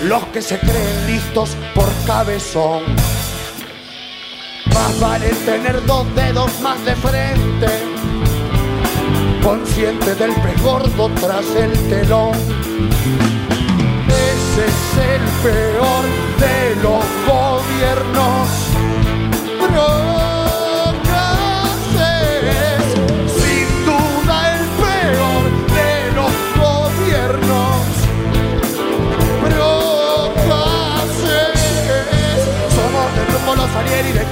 [0.04, 2.84] Los que se creen listos por cabezón.
[4.72, 7.68] Más vale tener dos dedos más de frente,
[9.42, 12.32] consciente del pez gordo tras el telón.
[14.32, 16.04] Ese es el peor
[16.40, 18.48] de los gobiernos.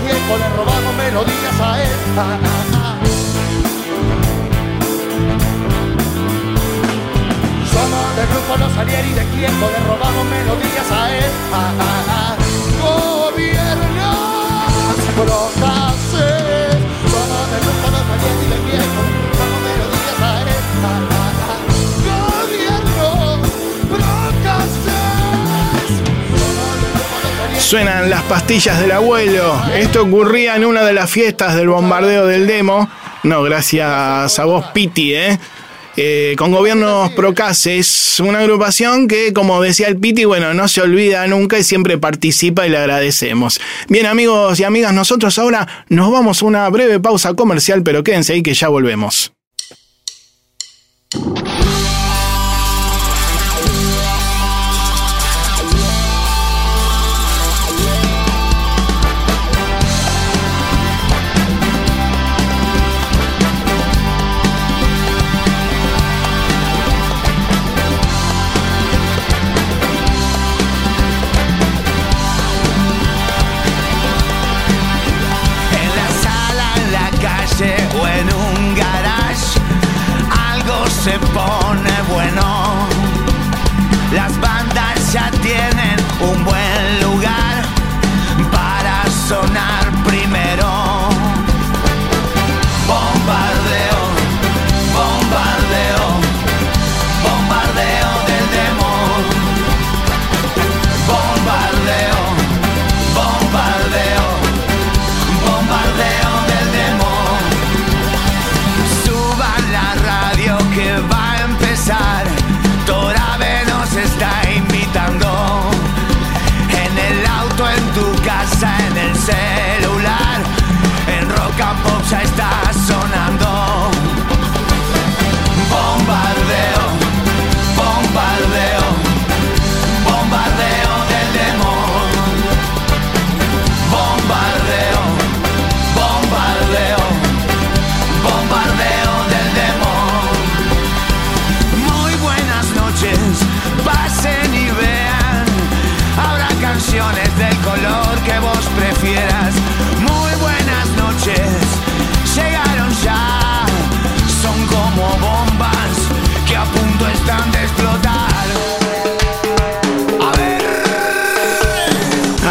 [0.06, 1.88] Quieco, le robamos melodías a él.
[2.16, 2.38] Ah.
[7.72, 11.32] Somos del grupo Los Salieri de Quieco, le robamos melodías a él.
[12.80, 14.16] Gobiernos
[15.16, 16.78] procaces.
[17.10, 20.40] Somos del grupo Los Salieri de Quieco, le robamos melodías a
[21.10, 21.15] él.
[27.66, 29.60] Suenan las pastillas del abuelo.
[29.74, 32.88] Esto ocurría en una de las fiestas del bombardeo del demo.
[33.24, 35.36] No, gracias a vos, Piti, ¿eh?
[35.96, 41.26] Eh, con gobiernos procaces, una agrupación que, como decía el Piti, bueno, no se olvida
[41.26, 43.60] nunca y siempre participa y le agradecemos.
[43.88, 48.34] Bien, amigos y amigas, nosotros ahora nos vamos a una breve pausa comercial, pero quédense
[48.34, 49.32] ahí que ya volvemos.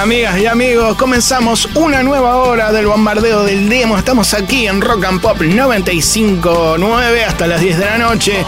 [0.05, 3.97] Amigas y amigos, comenzamos una nueva hora del bombardeo del demo.
[3.97, 8.45] Estamos aquí en Rock and Pop 95.9 hasta las 10 de la noche,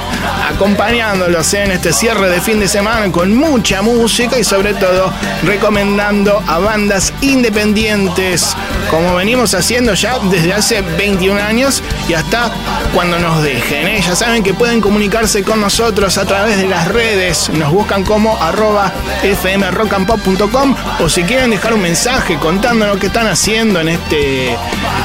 [0.53, 5.11] acompañándolos en este cierre de fin de semana con mucha música y sobre todo
[5.45, 8.55] recomendando a bandas independientes,
[8.89, 12.51] como venimos haciendo ya desde hace 21 años y hasta
[12.93, 13.87] cuando nos dejen.
[13.87, 14.01] ¿eh?
[14.01, 18.37] Ya saben que pueden comunicarse con nosotros a través de las redes, nos buscan como
[18.41, 24.55] arroba fmrockandpop.com o si quieren dejar un mensaje contándonos qué están haciendo en este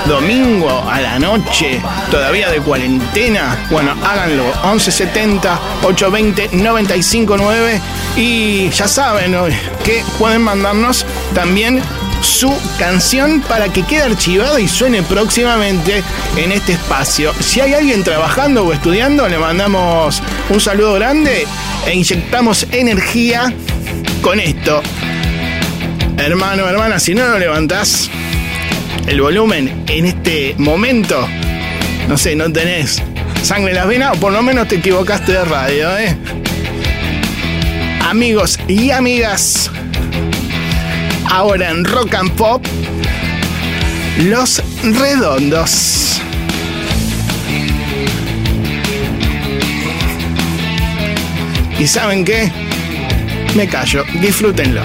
[0.07, 1.81] domingo a la noche,
[2.11, 7.81] todavía de cuarentena, bueno, háganlo, 1170 820 959
[8.17, 9.33] y ya saben
[9.85, 11.83] que pueden mandarnos también
[12.23, 16.03] su canción para que quede archivada y suene próximamente
[16.37, 17.33] en este espacio.
[17.41, 21.47] Si hay alguien trabajando o estudiando, le mandamos un saludo grande
[21.87, 23.53] e inyectamos energía
[24.23, 24.83] con esto.
[26.17, 28.09] Hermano, hermana, si no lo levantás
[29.07, 31.29] el volumen en este momento,
[32.09, 33.03] no sé, no tenés
[33.43, 36.17] sangre en las venas o por lo menos te equivocaste de radio, ¿eh?
[38.09, 39.71] Amigos y amigas,
[41.33, 42.65] ahora en Rock and Pop,
[44.19, 46.21] Los Redondos.
[51.79, 52.53] ¿Y saben qué?
[53.55, 54.83] Me callo, disfrútenlo.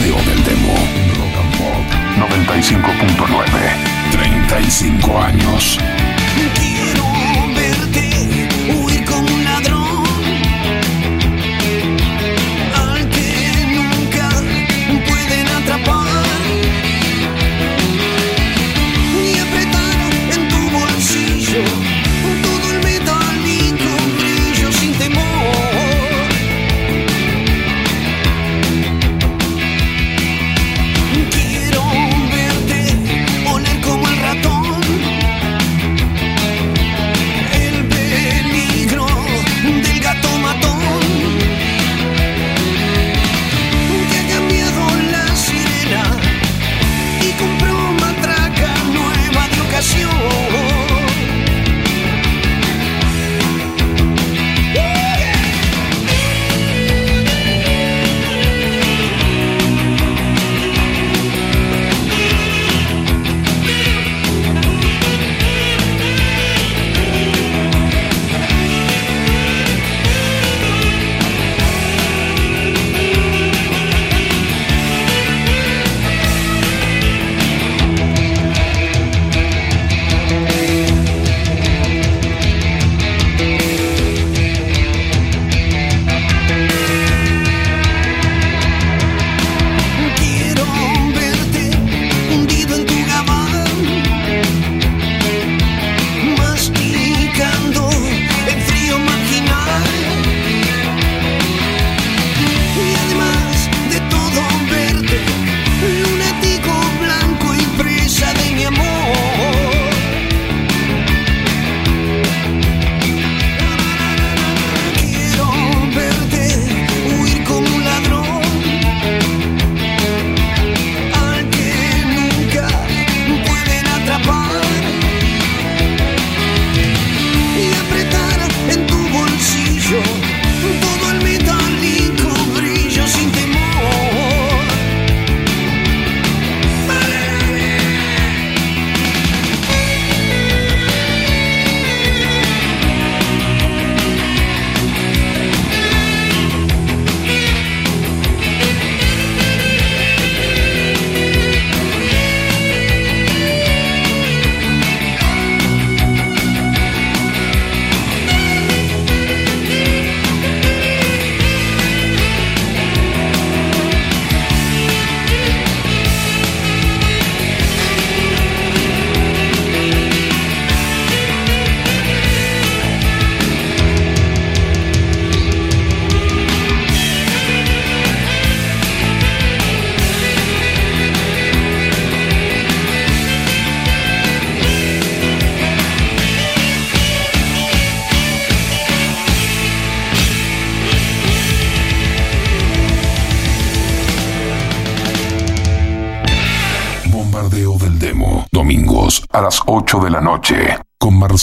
[0.00, 0.74] Del demo.
[1.16, 1.84] Rock and Pop
[2.30, 3.90] 95.9.
[4.12, 5.78] 35 años.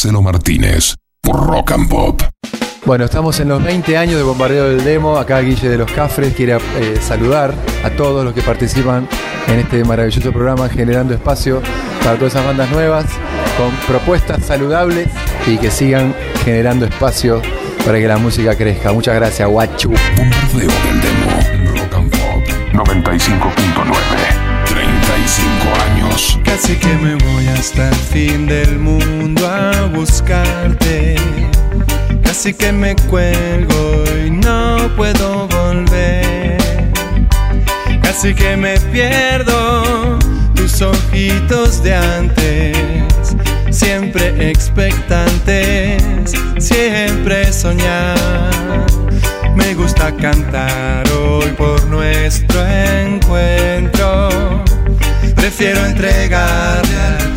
[0.08, 0.96] Marcelo Martínez.
[1.22, 2.22] Por Rock and Pop.
[2.86, 5.18] Bueno, estamos en los 20 años de bombardeo del demo.
[5.18, 7.54] Acá Guille de los Cafres quiere eh, saludar
[7.84, 9.06] a todos los que participan
[9.48, 11.62] en este maravilloso programa, generando espacio
[12.02, 13.06] para todas esas bandas nuevas,
[13.58, 15.10] con propuestas saludables
[15.46, 17.42] y que sigan generando espacio
[17.86, 18.94] para que la música crezca.
[18.94, 19.94] Muchas gracias, guachu.
[20.16, 21.82] Bombardeo del Demo.
[21.82, 24.48] Rock and Pop 95.9.
[24.68, 26.40] 35 años.
[26.46, 31.16] Casi que me voy hasta el fin del mundo a buscarte.
[32.24, 36.58] Casi que me cuelgo y no puedo volver.
[38.02, 40.20] Casi que me pierdo
[40.56, 42.78] tus ojitos de antes.
[43.72, 46.04] Siempre expectantes,
[46.60, 48.18] siempre soñar.
[49.56, 54.30] Me gusta cantar hoy por nuestro encuentro.
[55.36, 57.37] Prefiero entregarle al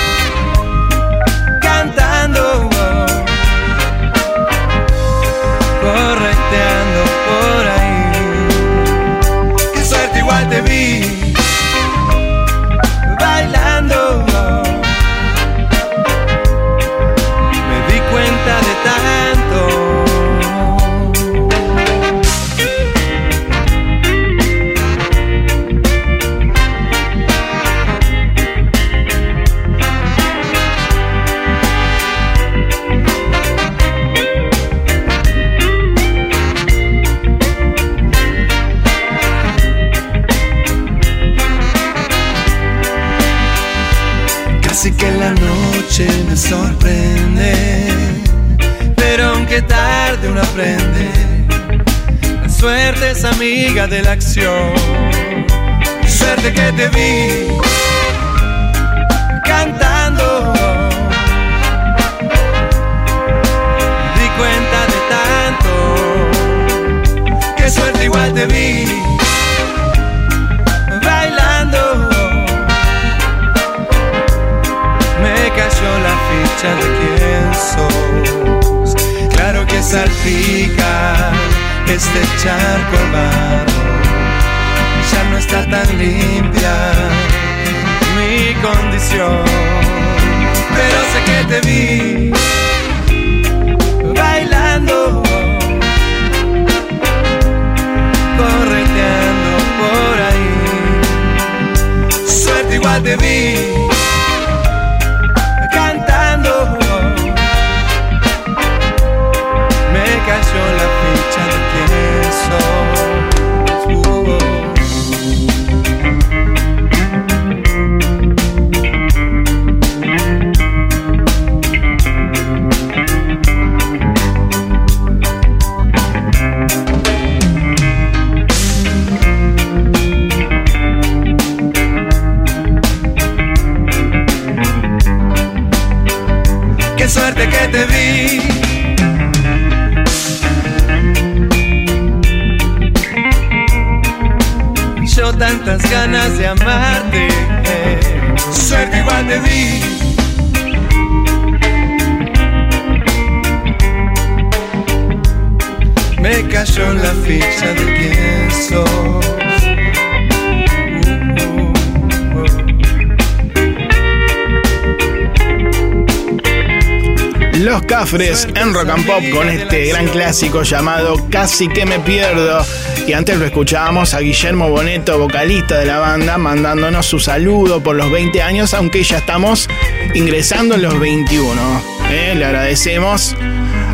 [168.13, 172.61] En Rock and Pop con este gran clásico llamado Casi que me pierdo.
[173.07, 177.95] Y antes lo escuchábamos a Guillermo Boneto, vocalista de la banda, mandándonos su saludo por
[177.95, 179.69] los 20 años, aunque ya estamos
[180.13, 181.81] ingresando en los 21.
[182.11, 182.35] ¿eh?
[182.35, 183.33] Le agradecemos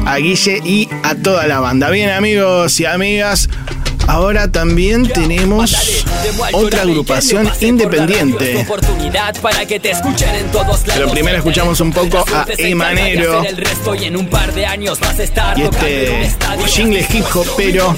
[0.08, 1.91] a Guille y a toda la banda.
[1.91, 3.50] Bien amigos y amigas,
[4.08, 5.97] ahora también tenemos
[6.54, 8.66] otra agrupación independiente.
[10.94, 13.44] Pero primero escuchamos un poco a Emanero
[15.56, 16.28] y este
[16.66, 16.68] estadio.
[16.68, 17.96] jingle hip hopero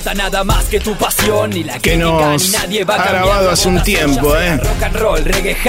[1.81, 4.59] que nos ha grabado hace un tiempo, ¿eh?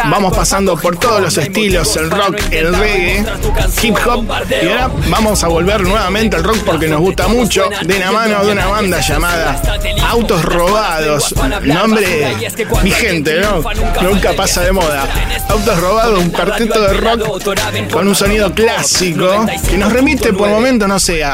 [0.05, 3.25] Vamos pasando por todos los estilos, el rock, el reggae,
[3.83, 4.25] hip hop
[4.63, 8.45] y ahora vamos a volver nuevamente al rock porque nos gusta mucho de la mano
[8.45, 9.61] de una banda llamada
[10.09, 11.35] Autos Robados,
[11.65, 12.37] nombre
[12.83, 13.63] vigente, ¿no?
[14.03, 15.07] Nunca pasa de moda.
[15.49, 20.89] Autos Robados, un cuarteto de rock con un sonido clásico que nos remite por momentos,
[20.89, 21.25] no sé,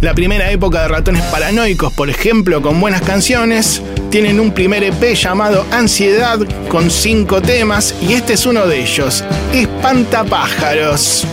[0.00, 3.82] la primera época de ratones paranoicos, por ejemplo, con buenas canciones.
[4.10, 6.38] Tienen un primer EP llamado Ansiedad
[6.68, 11.26] con cinco temas y este es uno de ellos, Espantapájaros.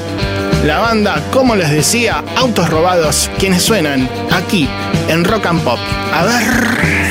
[0.66, 4.68] La banda, como les decía, Autos Robados, quienes suenan aquí
[5.10, 5.80] en Rock and Pop.
[6.12, 7.05] A ver.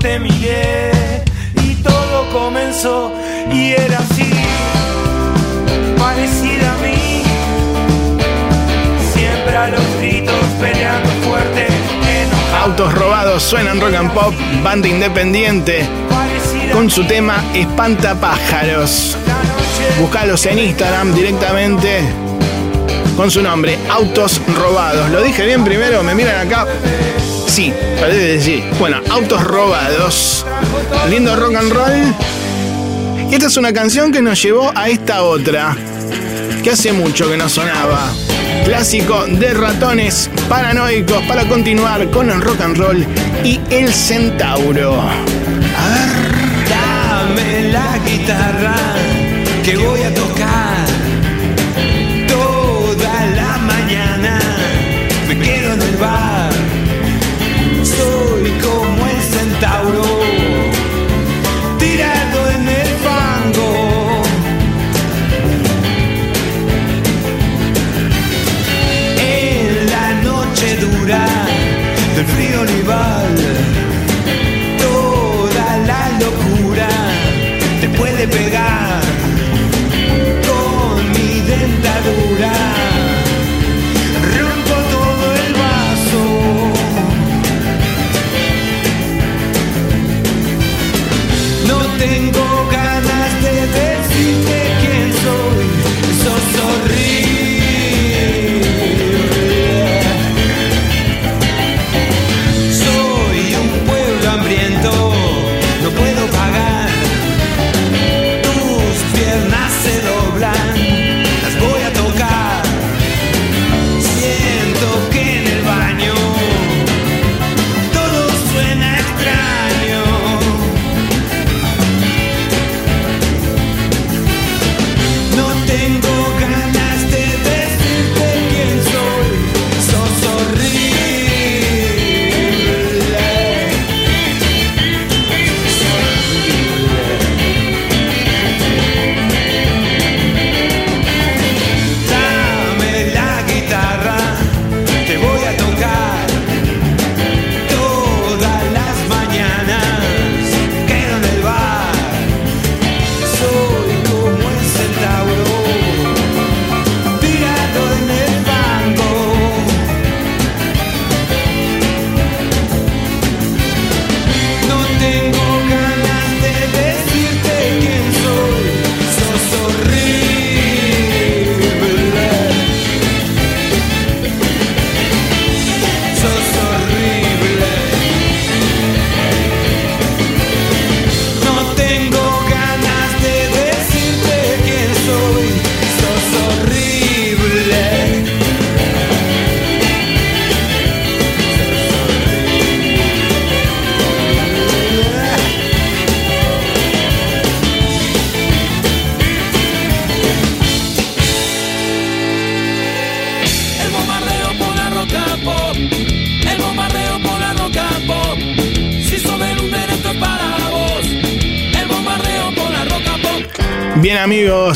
[0.00, 0.90] Te miré
[1.62, 3.12] y todo comenzó
[3.52, 4.30] y era así.
[5.98, 7.22] parecida a mí.
[9.12, 11.66] Siempre a los gritos peleando fuerte,
[12.22, 12.64] enojado.
[12.64, 15.86] Autos robados suenan rock and pop, banda independiente,
[16.72, 19.16] con su tema Espantapájaros.
[20.00, 22.00] Buscalos en Instagram directamente
[23.16, 25.10] con su nombre, Autos Robados.
[25.10, 26.02] ¿Lo dije bien primero?
[26.02, 26.66] ¿Me miran acá?
[27.50, 28.64] Sí, parece que sí.
[28.78, 30.46] Bueno, Autos Robados.
[31.08, 32.14] Lindo rock and roll.
[33.28, 35.76] Y esta es una canción que nos llevó a esta otra,
[36.62, 38.12] que hace mucho que no sonaba.
[38.64, 43.04] Clásico de ratones paranoicos para continuar con el rock and roll
[43.42, 45.02] y el centauro.
[46.68, 48.76] Dame la guitarra
[49.64, 50.69] que voy a tocar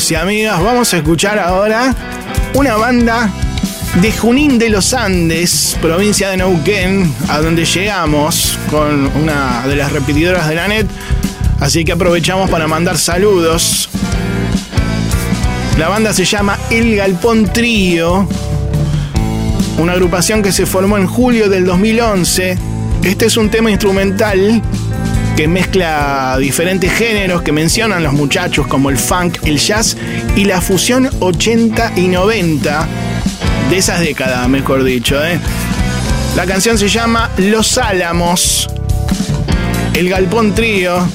[0.05, 1.95] amigos y amigas, vamos a escuchar ahora
[2.53, 3.29] una banda
[4.01, 9.91] de Junín de los Andes, provincia de Neuquén, a donde llegamos con una de las
[9.91, 10.85] repetidoras de la net.
[11.59, 13.89] Así que aprovechamos para mandar saludos.
[15.77, 18.27] La banda se llama El Galpón Trío,
[19.79, 22.57] una agrupación que se formó en julio del 2011.
[23.03, 24.61] Este es un tema instrumental
[25.35, 29.97] que mezcla diferentes géneros que mencionan los muchachos como el funk, el jazz
[30.35, 32.87] y la fusión 80 y 90
[33.69, 35.21] de esas décadas, mejor dicho.
[35.23, 35.39] ¿eh?
[36.35, 38.69] La canción se llama Los Álamos,
[39.93, 41.05] el Galpón Trío.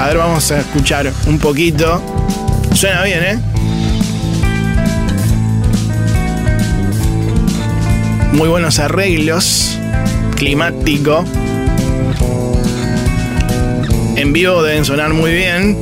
[0.00, 2.02] A ver, vamos a escuchar un poquito.
[2.74, 3.38] Suena bien, ¿eh?
[8.32, 9.78] Muy buenos arreglos,
[10.34, 11.24] climático.
[14.16, 15.76] En vivo deben sonar muy bien.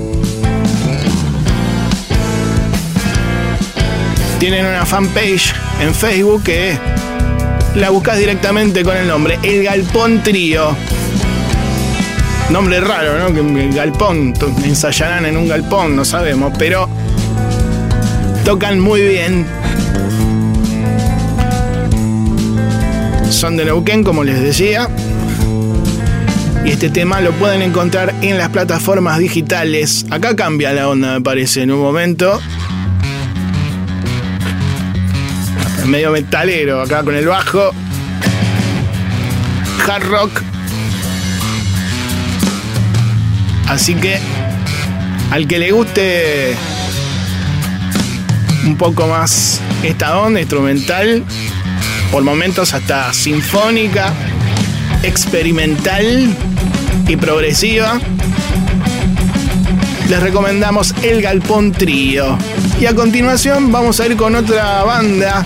[4.40, 6.76] Tienen una fanpage en Facebook que
[7.76, 10.76] la buscas directamente con el nombre El Galpón Trío.
[12.50, 13.58] Nombre raro, ¿no?
[13.58, 14.34] El galpón,
[14.64, 16.88] ensayarán en un galpón, no sabemos, pero
[18.44, 19.46] tocan muy bien.
[23.30, 24.88] Son de Neuquén, como les decía.
[26.64, 30.06] Y este tema lo pueden encontrar en las plataformas digitales.
[30.10, 32.40] Acá cambia la onda, me parece, en un momento.
[35.84, 37.70] Medio metalero, acá con el bajo.
[39.86, 40.42] Hard rock.
[43.68, 44.18] Así que
[45.30, 46.56] al que le guste
[48.64, 51.22] un poco más esta onda instrumental,
[52.10, 54.14] por momentos hasta sinfónica,
[55.04, 56.34] experimental
[57.06, 58.00] y progresiva,
[60.08, 62.38] les recomendamos El Galpón Trío.
[62.80, 65.44] Y a continuación vamos a ir con otra banda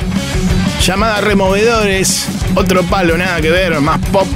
[0.83, 4.29] llamada Removedores, otro palo, nada que ver, más pop,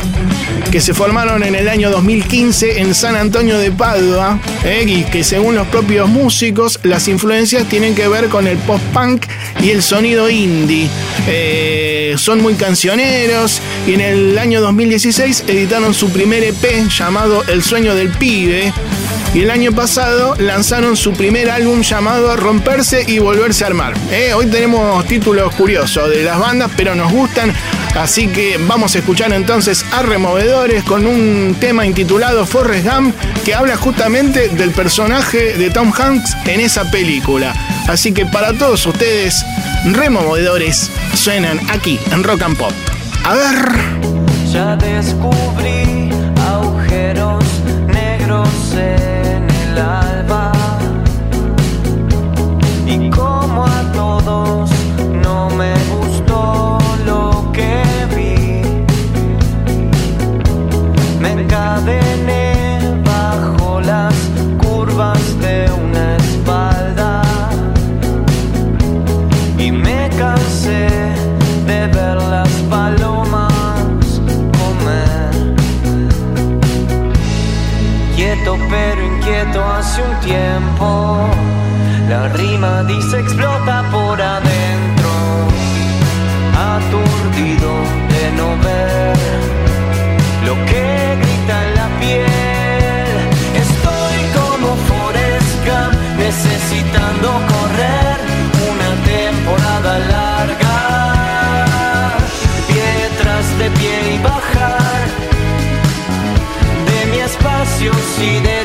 [0.73, 5.23] que se formaron en el año 2015 en San Antonio de Padua, eh, y que
[5.23, 9.27] según los propios músicos, las influencias tienen que ver con el post-punk
[9.63, 10.89] y el sonido indie.
[11.29, 17.63] Eh, son muy cancioneros y en el año 2016 editaron su primer EP llamado El
[17.63, 18.73] sueño del pibe.
[19.35, 23.95] Y el año pasado lanzaron su primer álbum llamado Romperse y Volverse a Armar.
[24.11, 27.53] Eh, hoy tenemos títulos curiosos de las bandas, pero nos gustan.
[27.95, 33.15] Así que vamos a escuchar entonces a Removedores con un tema intitulado Forrest Gump
[33.45, 37.55] que habla justamente del personaje de Tom Hanks en esa película.
[37.89, 39.45] Así que para todos ustedes,
[39.85, 42.73] Removedores suenan aquí en Rock and Pop.
[43.25, 44.03] A ver.
[44.51, 46.11] Ya descubrí
[46.49, 47.45] agujeros
[47.89, 48.49] negros
[78.73, 81.29] pero inquieto hace un tiempo,
[82.09, 85.11] la rima dice explota por adentro,
[86.57, 87.71] aturdido
[88.09, 89.02] de no ver
[96.45, 98.19] necesitando correr
[98.71, 100.77] una temporada larga.
[102.69, 105.07] Pie tras de pie y bajar
[106.89, 108.62] de mi espacio sideral.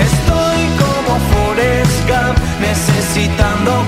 [0.00, 3.87] Estoy como Forrest Gump, necesitando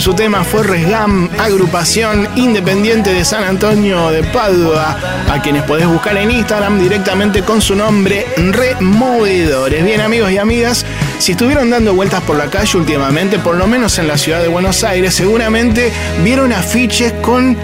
[0.00, 4.96] su tema Forrest Gump, agrupación independiente de San Antonio de Padua,
[5.28, 9.84] a quienes podés buscar en Instagram directamente con su nombre Removedores.
[9.84, 10.84] Bien amigos y amigas,
[11.18, 14.48] si estuvieron dando vueltas por la calle últimamente, por lo menos en la ciudad de
[14.48, 15.92] Buenos Aires, seguramente
[16.22, 17.56] vieron afiches con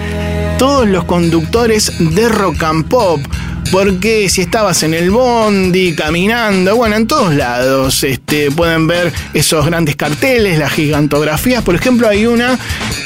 [0.57, 3.19] todos los conductores de rock and pop.
[3.71, 9.65] Porque si estabas en el bondi, caminando, bueno, en todos lados este, pueden ver esos
[9.65, 11.63] grandes carteles, las gigantografías.
[11.63, 12.57] Por ejemplo, hay una,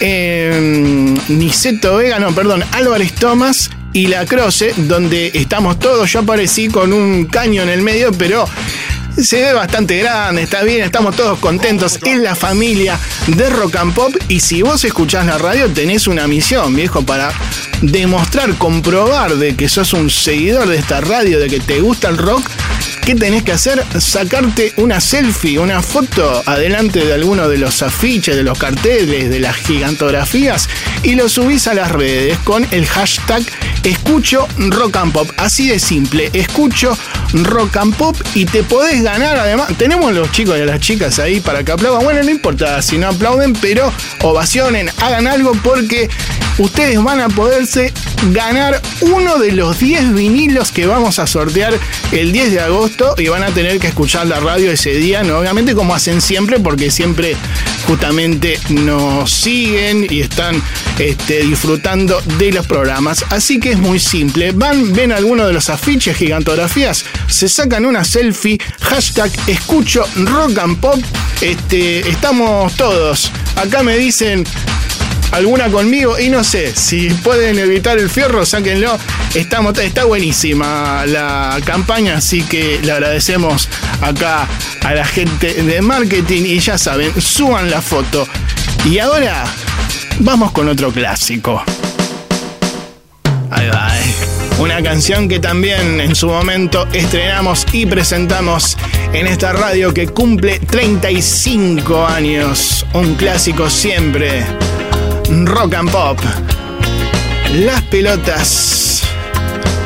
[0.02, 6.11] eh, Niceto Vega, no, perdón, Álvarez Tomás y La Croce, donde estamos todos.
[6.11, 8.45] Yo aparecí con un caño en el medio, pero
[9.18, 11.99] se ve bastante grande, está bien, estamos todos contentos.
[12.06, 14.14] Es la familia de Rock and Pop.
[14.27, 17.31] Y si vos escuchás la radio, tenés una misión, viejo, para
[17.81, 22.18] demostrar, comprobar de que sos un seguidor de esta radio, de que te gusta el
[22.18, 22.49] rock.
[23.06, 23.84] ¿Qué tenés que hacer?
[23.99, 29.39] Sacarte una selfie, una foto adelante de alguno de los afiches, de los carteles, de
[29.39, 30.69] las gigantografías
[31.01, 33.41] y lo subís a las redes con el hashtag
[33.84, 35.30] escucho rock and pop.
[35.38, 36.97] Así de simple, escucho
[37.34, 39.69] rock and pop y te podés ganar además.
[39.77, 42.03] Tenemos los chicos y las chicas ahí para que aplaudan.
[42.03, 43.91] Bueno, no importa si no aplauden, pero
[44.22, 46.10] ovacionen, hagan algo porque
[46.60, 47.94] ustedes van a poderse
[48.31, 51.77] ganar uno de los 10 vinilos que vamos a sortear
[52.11, 55.40] el 10 de agosto y van a tener que escuchar la radio ese día, ¿no?
[55.40, 57.36] obviamente como hacen siempre, porque siempre
[57.88, 60.61] justamente nos siguen y están
[60.99, 63.26] este, disfrutando de los programas.
[63.30, 64.52] Así que es muy simple.
[64.52, 70.80] Van, ven alguno de los afiches, gigantografías, se sacan una selfie, hashtag escucho rock and
[70.80, 70.99] pop.
[71.41, 73.31] Este, estamos todos.
[73.56, 74.45] Acá me dicen
[75.31, 78.97] alguna conmigo y no sé, si pueden evitar el fierro, sáquenlo.
[79.35, 83.69] Está buenísima la campaña, así que le agradecemos
[84.01, 84.47] acá
[84.81, 88.27] a la gente de marketing y ya saben, suban la foto.
[88.85, 89.45] Y ahora
[90.19, 91.64] vamos con otro clásico.
[93.51, 93.97] Ahí va.
[93.97, 94.14] eh.
[94.60, 98.77] Una canción que también en su momento estrenamos y presentamos
[99.14, 102.85] en esta radio que cumple 35 años.
[102.93, 104.43] Un clásico siempre.
[105.30, 106.19] Rock and Pop.
[107.53, 109.03] Las pelotas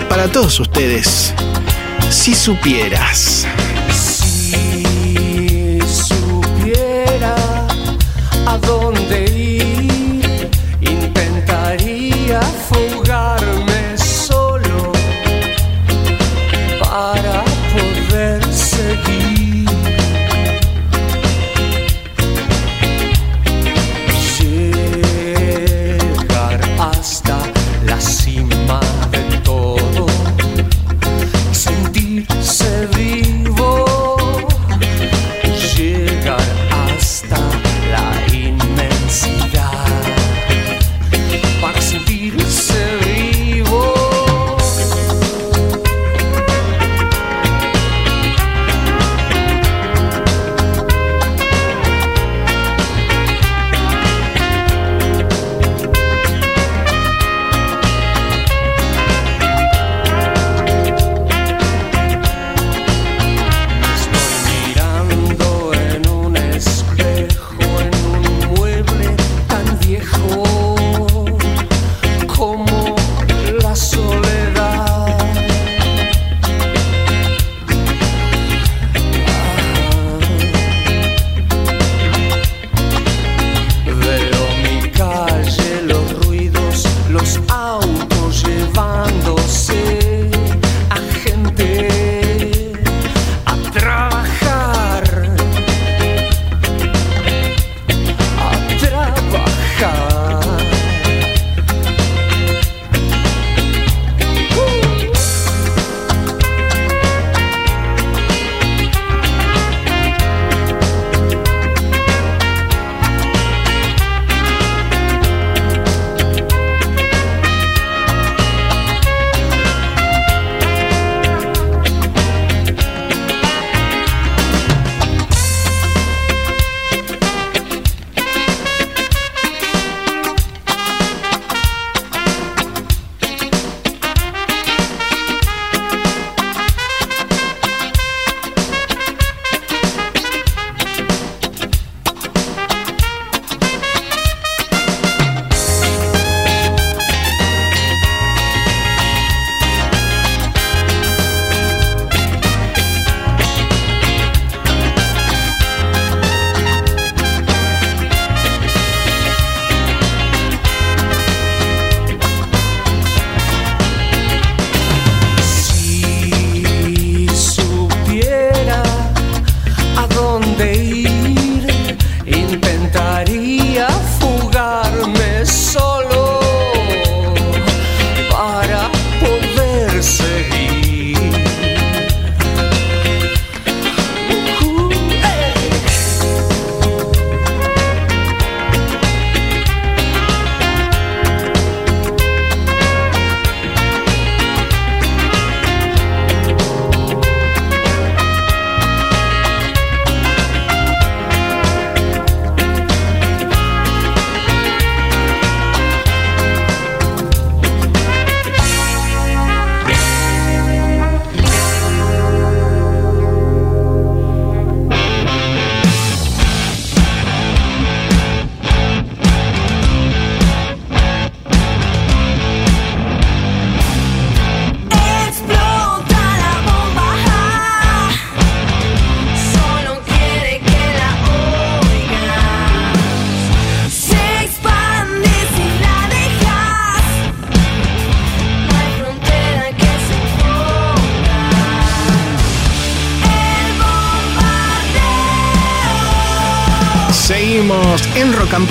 [0.07, 1.33] para todos ustedes.
[2.09, 3.45] Si supieras.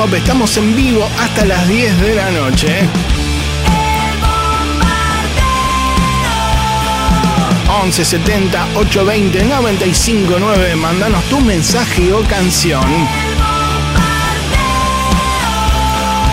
[0.02, 2.88] Pop, estamos en vivo hasta las 10 de la noche.
[7.84, 10.74] 11 70 820 95 9.
[10.74, 12.82] Mandanos tu mensaje o canción.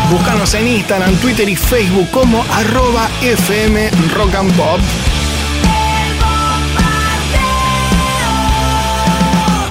[0.09, 4.79] Búscanos en Instagram, Twitter y Facebook como arroba FM Rock and Pop.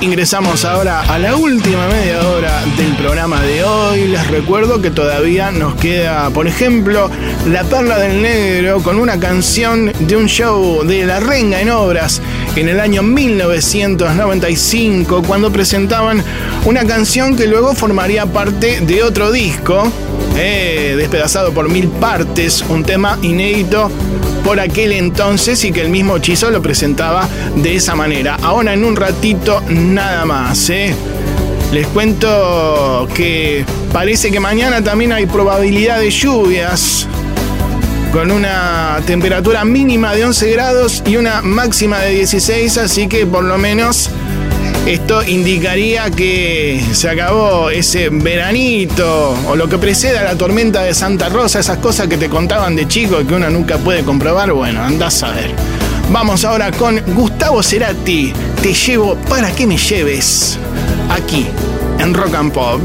[0.01, 4.07] Ingresamos ahora a la última media hora del programa de hoy.
[4.07, 7.11] Les recuerdo que todavía nos queda, por ejemplo,
[7.49, 12.23] La Perla del Negro con una canción de un show de La Renga en Obras
[12.55, 16.23] en el año 1995 cuando presentaban
[16.65, 19.91] una canción que luego formaría parte de otro disco,
[20.37, 23.91] eh, despedazado por mil partes, un tema inédito
[24.45, 28.37] por aquel entonces y que el mismo Chizo lo presentaba de esa manera.
[28.43, 30.95] Ahora en un ratito nada más, ¿eh?
[31.73, 37.07] Les cuento que parece que mañana también hay probabilidad de lluvias
[38.13, 43.45] con una temperatura mínima de 11 grados y una máxima de 16, así que por
[43.45, 44.11] lo menos
[44.89, 50.95] esto indicaría que se acabó ese veranito o lo que precede a la tormenta de
[50.95, 54.51] Santa Rosa, esas cosas que te contaban de chico que uno nunca puede comprobar.
[54.53, 55.55] Bueno, andás a ver.
[56.11, 58.33] Vamos ahora con Gustavo Cerati.
[58.63, 60.59] Te llevo para que me lleves
[61.11, 61.47] aquí
[61.99, 62.81] en Rock and Pop.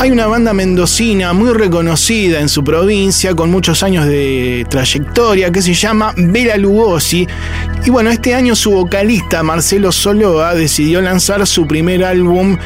[0.00, 5.60] Hay una banda mendocina muy reconocida en su provincia, con muchos años de trayectoria, que
[5.60, 7.28] se llama Bela Lugosi.
[7.84, 12.56] Y bueno, este año su vocalista Marcelo Soloa decidió lanzar su primer álbum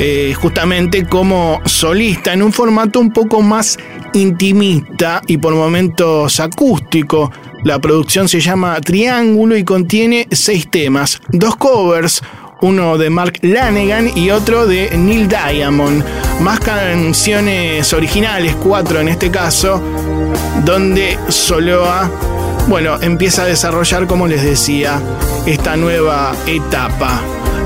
[0.00, 3.78] eh, justamente como solista, en un formato un poco más
[4.12, 7.30] intimista y por momentos acústico.
[7.62, 12.22] La producción se llama Triángulo y contiene seis temas, dos covers,
[12.62, 16.04] uno de Mark Lanegan y otro de Neil Diamond.
[16.40, 19.82] Más canciones originales, cuatro en este caso,
[20.64, 22.10] donde Soloa,
[22.68, 25.00] bueno, empieza a desarrollar, como les decía,
[25.44, 27.20] esta nueva etapa.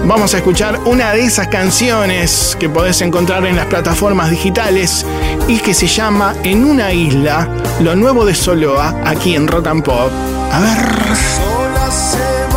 [0.04, 5.04] Vamos a escuchar una de esas canciones que podés encontrar en las plataformas digitales
[5.48, 7.48] y que se llama En una isla,
[7.80, 10.10] lo nuevo de Soloa, aquí en Rock and Pop.
[10.52, 12.55] A ver.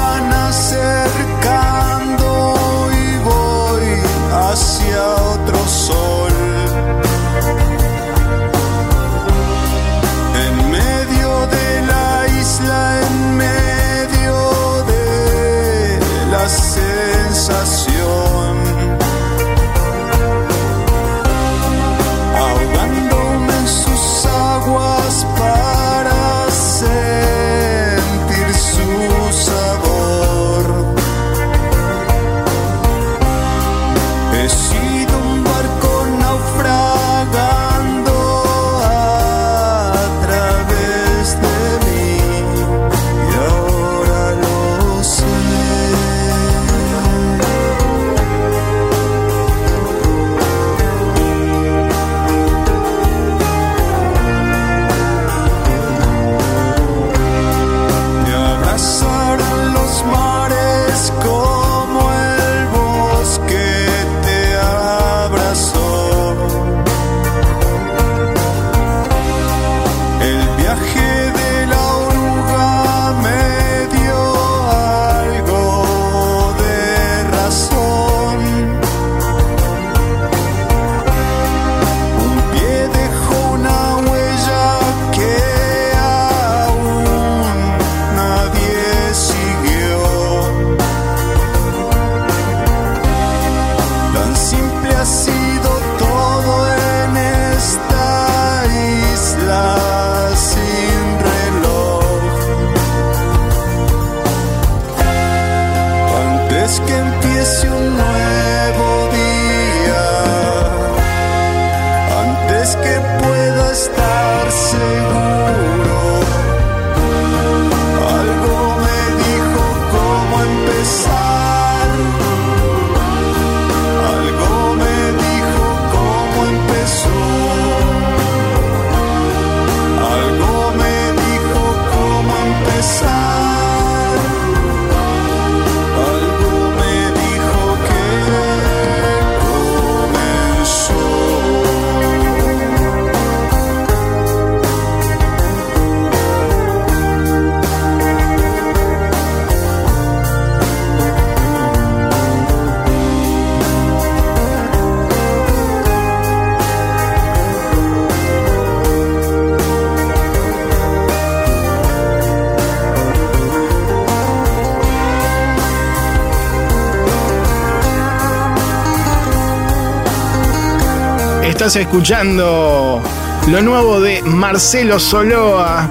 [171.70, 173.00] Estás escuchando
[173.48, 175.88] lo nuevo de Marcelo Soloa,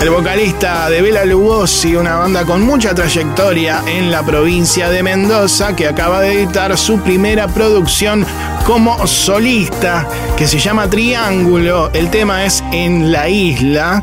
[0.00, 5.76] el vocalista de Bela Lugosi, una banda con mucha trayectoria en la provincia de Mendoza,
[5.76, 8.26] que acaba de editar su primera producción
[8.66, 11.92] como solista, que se llama Triángulo.
[11.92, 14.02] El tema es En la Isla.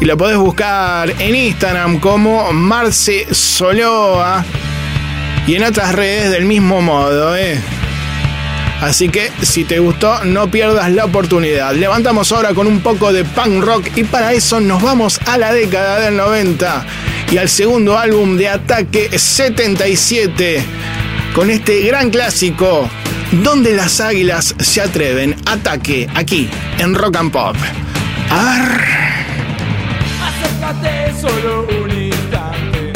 [0.00, 4.46] Y lo podés buscar en Instagram como Marce Soloa
[5.46, 7.60] y en otras redes del mismo modo, ¿eh?
[8.80, 11.74] Así que si te gustó, no pierdas la oportunidad.
[11.74, 15.52] Levantamos ahora con un poco de punk rock y para eso nos vamos a la
[15.52, 16.86] década del 90
[17.30, 20.62] y al segundo álbum de Ataque 77
[21.34, 22.88] con este gran clásico
[23.32, 25.34] donde las águilas se atreven.
[25.46, 26.48] Ataque aquí
[26.78, 27.56] en Rock and Pop.
[30.22, 32.92] Acércate solo un instante.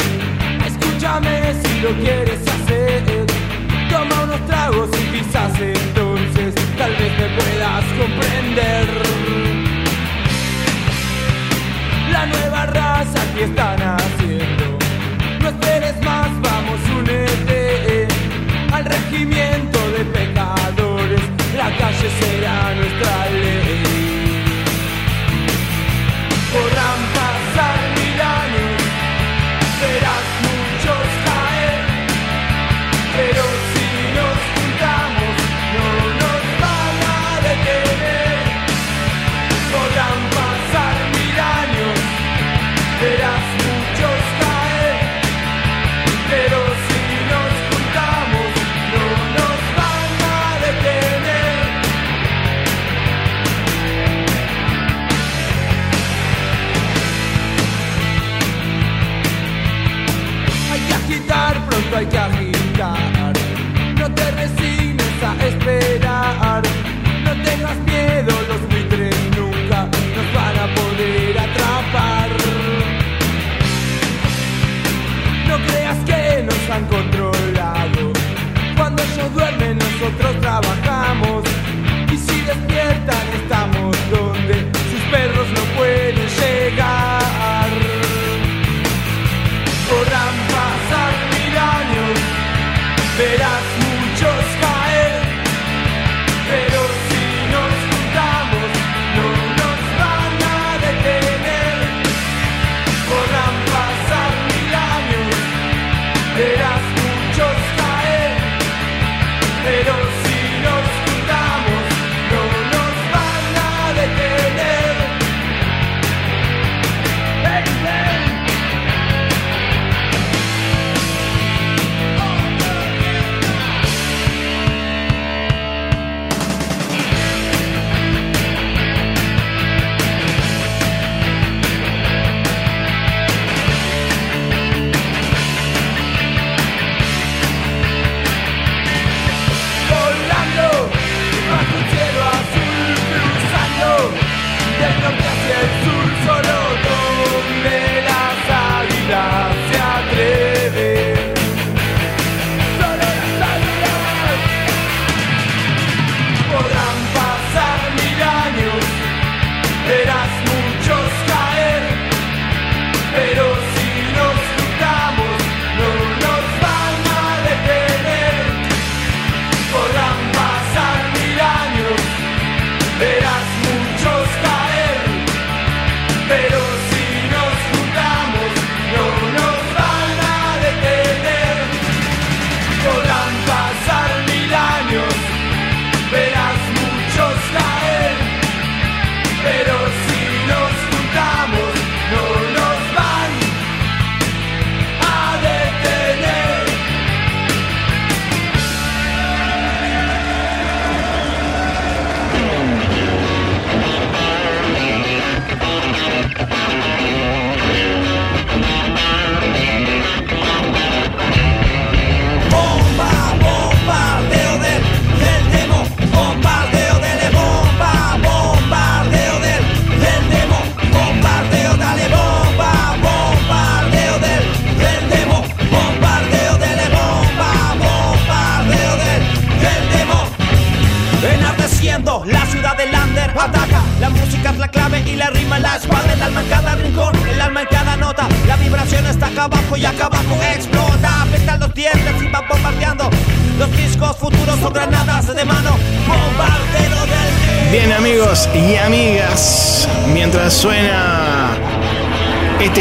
[0.65, 2.52] Escúchame si lo quieres
[5.59, 8.87] entonces tal vez me puedas comprender.
[12.11, 14.77] La nueva raza que están haciendo.
[15.41, 18.07] No esperes más, vamos, únete
[18.71, 21.21] al regimiento de pecadores.
[21.57, 23.92] La calle será nuestra ley.
[80.11, 80.72] Duermen, nosotros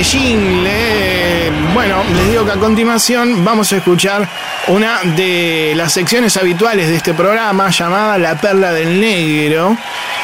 [0.03, 4.29] jingle, bueno, les digo que a continuación vamos a escuchar
[4.69, 9.77] una de las secciones habituales de este programa llamada La Perla del Negro,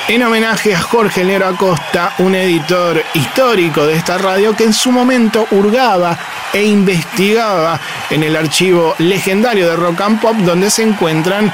[0.09, 4.91] en homenaje a Jorge Nero Acosta, un editor histórico de esta radio que en su
[4.91, 6.19] momento hurgaba
[6.53, 7.79] e investigaba
[8.11, 11.53] en el archivo legendario de Rock and Pop donde se encuentran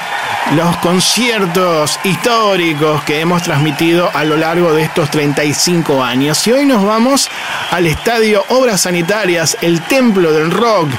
[0.53, 6.47] los conciertos históricos que hemos transmitido a lo largo de estos 35 años.
[6.47, 7.31] Y hoy nos vamos
[7.75, 10.91] al estadio Obras Sanitarias, el Templo del Rock,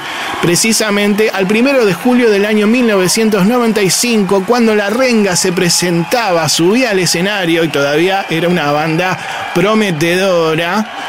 [0.42, 6.98] precisamente al primero de julio del año 1995, cuando la Renga se presentaba, subía al
[6.98, 9.18] escenario y todavía era una banda
[9.54, 11.05] prometedora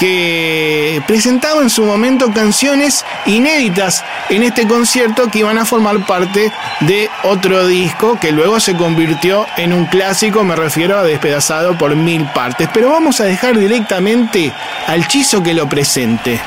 [0.00, 6.50] que presentaba en su momento canciones inéditas en este concierto que iban a formar parte
[6.80, 11.94] de otro disco que luego se convirtió en un clásico, me refiero a Despedazado por
[11.96, 12.70] mil partes.
[12.72, 14.50] Pero vamos a dejar directamente
[14.86, 16.40] al Chizo que lo presente.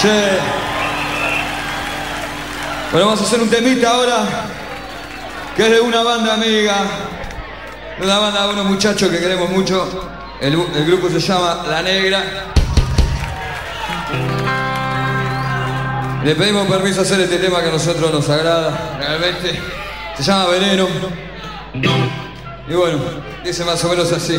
[0.00, 0.38] Che.
[2.92, 4.44] Bueno, vamos a hacer un temita ahora,
[5.56, 6.86] que es de una banda amiga,
[7.98, 10.08] de una banda de unos muchachos que queremos mucho.
[10.40, 12.22] El, el grupo se llama La Negra.
[16.24, 19.60] Le pedimos permiso a hacer este tema que a nosotros nos agrada, realmente.
[20.16, 20.88] Se llama Veneno.
[22.68, 22.98] Y bueno,
[23.44, 24.38] dice más o menos así.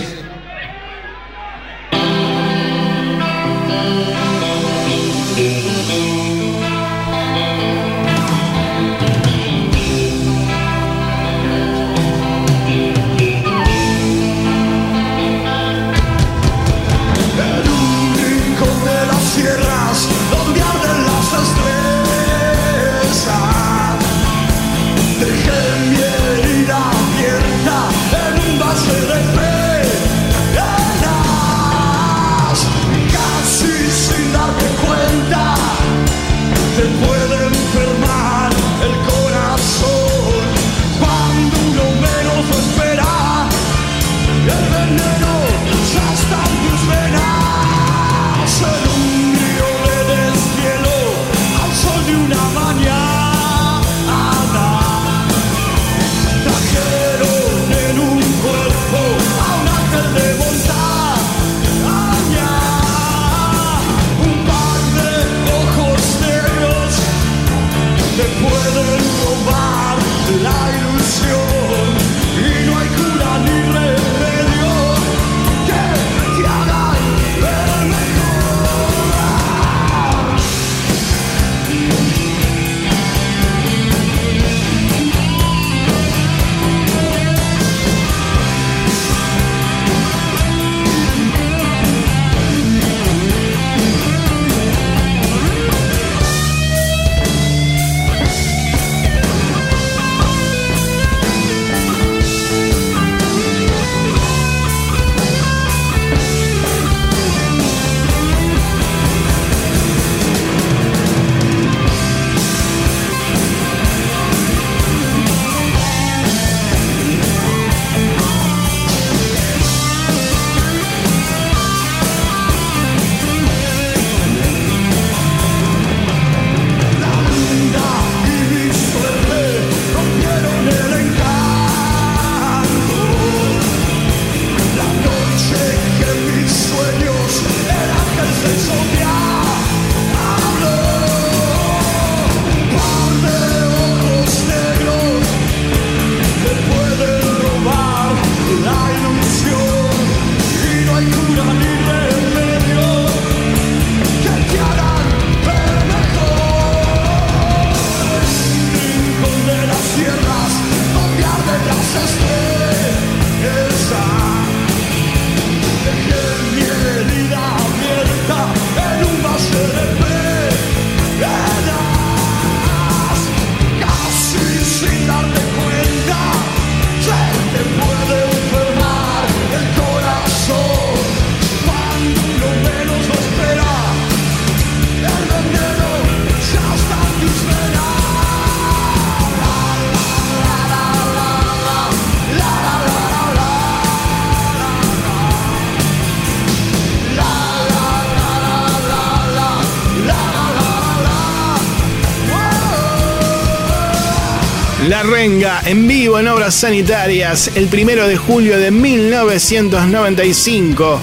[206.52, 211.00] Sanitarias el primero de julio de 1995.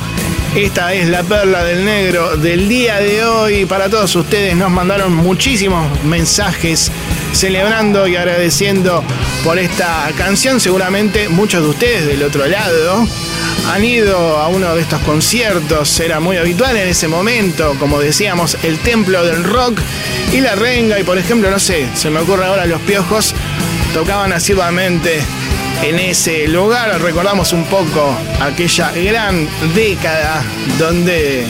[0.55, 3.65] Esta es la perla del negro del día de hoy.
[3.67, 6.91] Para todos ustedes nos mandaron muchísimos mensajes
[7.33, 9.05] celebrando y agradeciendo
[9.45, 10.61] por esta canción.
[10.61, 13.07] Seguramente muchos de ustedes del otro lado
[13.71, 16.01] han ido a uno de estos conciertos.
[16.01, 19.79] Era muy habitual en ese momento, como decíamos, el templo del rock
[20.33, 20.99] y la renga.
[20.99, 23.35] Y por ejemplo, no sé, se me ocurre ahora los piojos
[23.97, 25.23] tocaban asiduamente
[25.83, 27.01] en ese lugar.
[27.01, 30.43] Recordamos un poco aquella gran década
[30.79, 31.47] donde,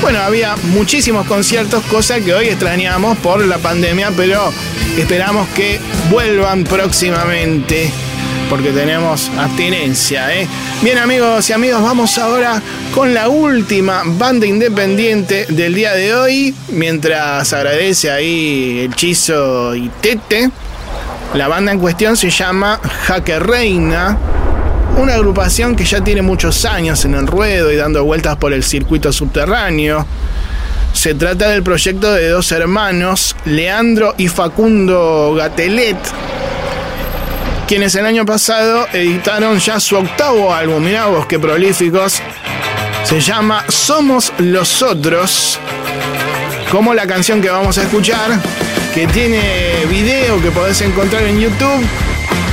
[0.00, 4.52] bueno, había muchísimos conciertos, cosa que hoy extrañamos por la pandemia, pero
[4.96, 5.80] esperamos que
[6.10, 7.90] vuelvan próximamente.
[8.50, 10.46] Porque tenemos abstinencia, ¿eh?
[10.82, 12.60] Bien amigos y amigos, vamos ahora
[12.94, 16.54] con la última banda independiente del día de hoy.
[16.68, 20.50] Mientras agradece ahí el Chizo y Tete.
[21.34, 24.16] La banda en cuestión se llama Jaque Reina,
[24.96, 28.62] una agrupación que ya tiene muchos años en el ruedo y dando vueltas por el
[28.62, 30.06] circuito subterráneo.
[30.92, 35.98] Se trata del proyecto de dos hermanos, Leandro y Facundo Gatelet,
[37.66, 42.20] quienes el año pasado editaron ya su octavo álbum, mirá vos qué prolíficos,
[43.02, 45.58] se llama Somos los Otros,
[46.70, 48.38] como la canción que vamos a escuchar,
[48.94, 51.84] que tiene video que podés encontrar en YouTube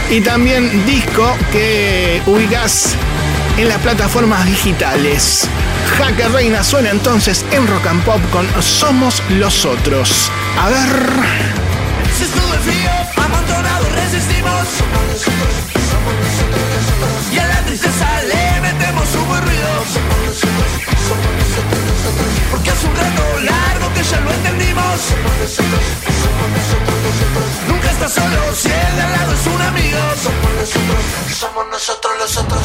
[0.10, 2.96] y también disco que ubicás
[3.58, 5.48] en las plataformas digitales.
[5.98, 10.32] Jaque Reina suena entonces en Rock and Pop con Somos los Otros.
[10.60, 11.12] A ver.
[12.10, 12.52] Resistimos.
[15.68, 15.71] Y
[24.10, 25.00] ya lo entendimos.
[27.68, 30.00] Nunca estás solo si el de al lado es un amigo.
[31.40, 32.62] Somos nosotros los otros.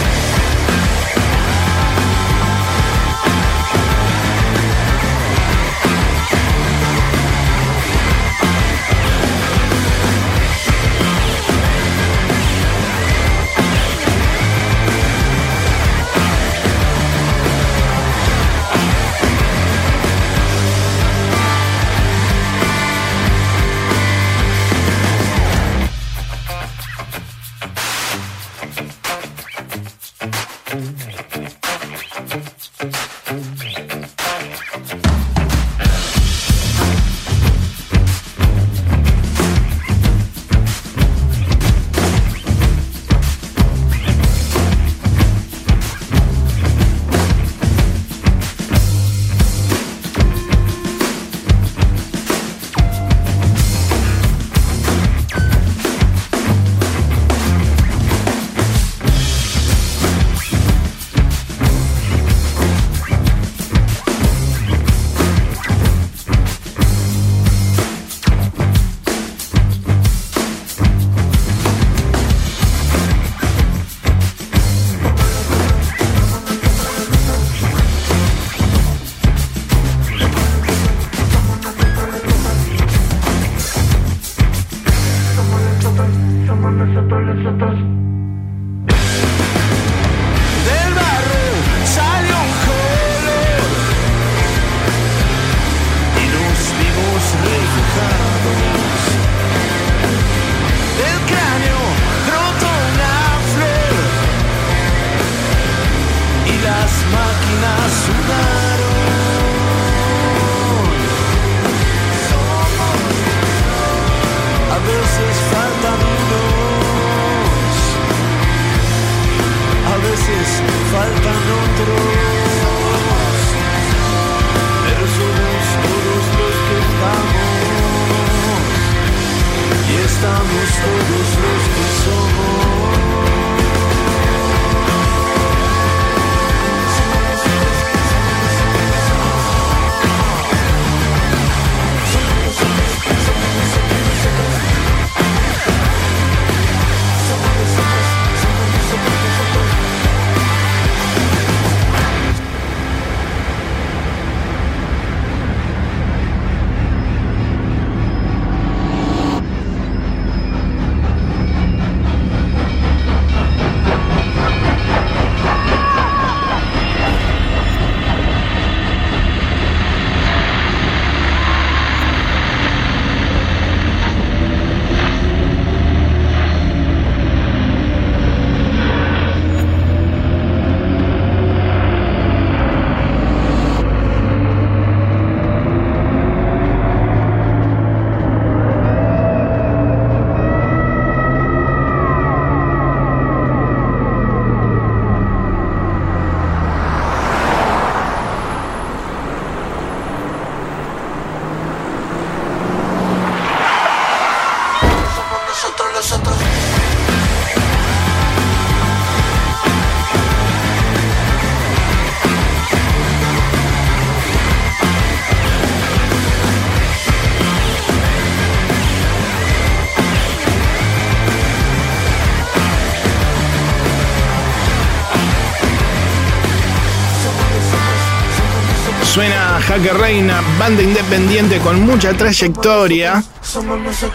[229.77, 233.23] Jaque Reina, banda independiente con mucha trayectoria.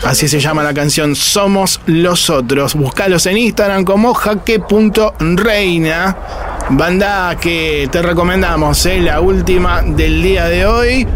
[0.03, 2.73] Así se llama la canción Somos los Otros.
[2.73, 6.17] Búscalos en Instagram como jaque.reina.
[6.71, 9.01] Banda que te recomendamos, ¿eh?
[9.01, 11.07] la última del día de hoy.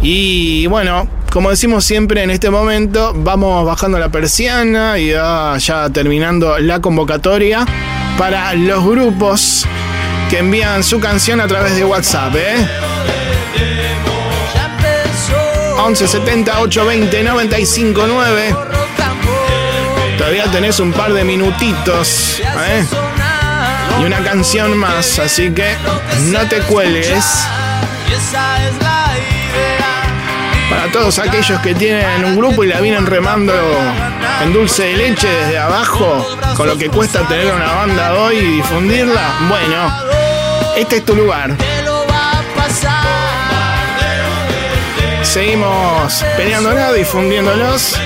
[0.00, 6.58] Y bueno, como decimos siempre en este momento, vamos bajando la persiana y ya terminando
[6.58, 7.66] la convocatoria
[8.16, 9.66] para los grupos
[10.30, 12.36] que envían su canción a través de WhatsApp.
[12.36, 12.68] ¿eh?
[15.76, 18.54] 11 70 820 959.
[20.16, 22.86] Todavía tenés un par de minutitos ¿eh?
[24.00, 25.74] y una canción más, así que
[26.26, 27.24] no te cuelgues.
[30.70, 33.52] Para todos aquellos que tienen un grupo y la vienen remando
[34.44, 36.24] en dulce de leche desde abajo,
[36.56, 40.09] con lo que cuesta tener una banda hoy y difundirla, bueno,
[40.80, 41.56] este es tu lugar.
[45.22, 47.96] Seguimos peleándola, difundiéndolos.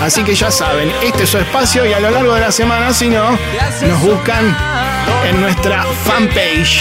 [0.00, 2.92] Así que ya saben, este es su espacio y a lo largo de la semana,
[2.94, 3.38] si no,
[3.86, 4.56] nos buscan
[5.28, 6.80] en nuestra fanpage,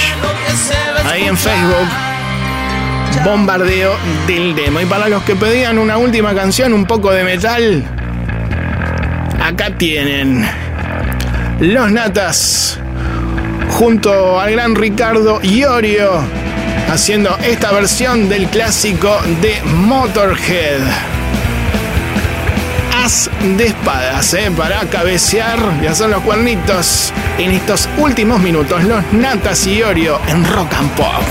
[1.12, 1.88] ahí en Facebook
[3.26, 3.96] bombardeo
[4.28, 4.80] del demo.
[4.82, 7.84] Y para los que pedían una última canción, un poco de metal,
[9.44, 10.48] acá tienen
[11.60, 12.80] Los Natas
[13.76, 16.24] junto al gran Ricardo Iorio
[16.90, 20.80] haciendo esta versión del clásico de Motorhead.
[23.04, 24.50] As de espadas, ¿eh?
[24.56, 28.82] para cabecear, ya son los cuernitos en estos últimos minutos.
[28.86, 31.24] Los Natas y Iorio en Rock and Pop.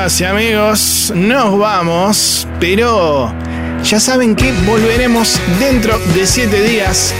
[0.00, 3.30] Amigas y amigos, nos vamos, pero
[3.84, 7.12] ya saben que volveremos dentro de 7 días,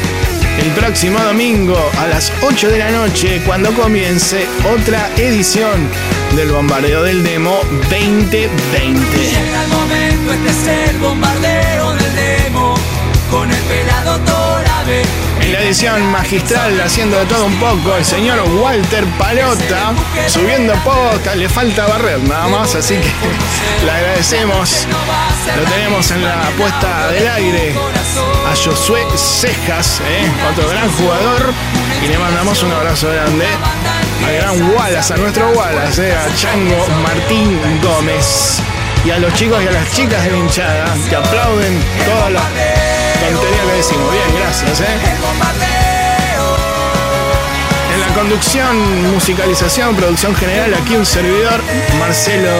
[0.58, 5.88] el próximo domingo a las 8 de la noche, cuando comience otra edición
[6.36, 7.58] del Bombardeo del Demo
[7.90, 8.48] 2020.
[8.48, 12.74] Llega el momento, este es el bombardeo del demo
[13.30, 15.19] con el pelado Torabe.
[15.60, 19.92] Edición magistral, haciendo de todo un poco, el señor Walter Palota,
[20.26, 23.10] subiendo posta, le falta barrer nada más, así que
[23.84, 24.86] le agradecemos.
[25.56, 27.74] Lo tenemos en la puesta del aire
[28.50, 30.30] a Josué Cejas, ¿eh?
[30.50, 31.52] otro gran jugador,
[32.02, 33.46] y le mandamos un abrazo grande
[34.26, 36.14] al gran Wallace, a nuestro Wallace, ¿eh?
[36.16, 38.62] a Chango Martín Gómez.
[39.04, 42.79] Y a los chicos y a las chicas de la hinchada que aplauden todas las
[43.38, 44.10] que decimos.
[44.12, 44.80] Bien, gracias.
[44.80, 44.86] ¿eh?
[47.94, 51.60] En la conducción, musicalización, producción general, aquí un servidor,
[51.98, 52.50] Marcelo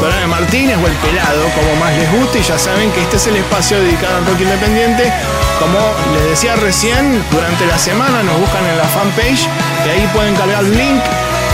[0.00, 3.26] Torame Martínez o El Pelado, como más les guste, y ya saben que este es
[3.26, 5.12] el espacio dedicado al rock independiente.
[5.58, 5.78] Como
[6.14, 9.46] les decía recién, durante la semana nos buscan en la fanpage
[9.84, 11.02] y ahí pueden cargar el link,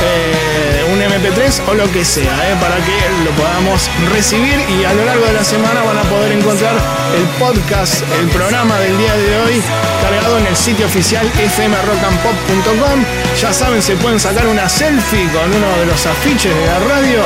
[0.03, 4.93] eh, un MP3 o lo que sea, eh, para que lo podamos recibir y a
[4.93, 6.75] lo largo de la semana van a poder encontrar
[7.17, 9.63] el podcast, el programa del día de hoy
[10.03, 13.05] cargado en el sitio oficial fmrockandpop.com.
[13.41, 17.21] Ya saben, se pueden sacar una selfie con uno de los afiches de la radio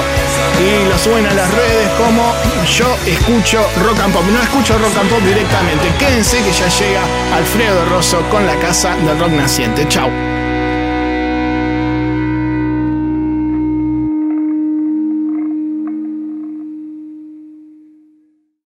[0.61, 2.35] y lo suben a las redes como
[2.67, 4.25] yo escucho rock and pop.
[4.33, 5.89] No escucho rock and pop directamente.
[5.99, 7.03] Quédense que ya llega
[7.35, 9.87] Alfredo Rosso con la casa del rock naciente.
[9.89, 10.30] Chau.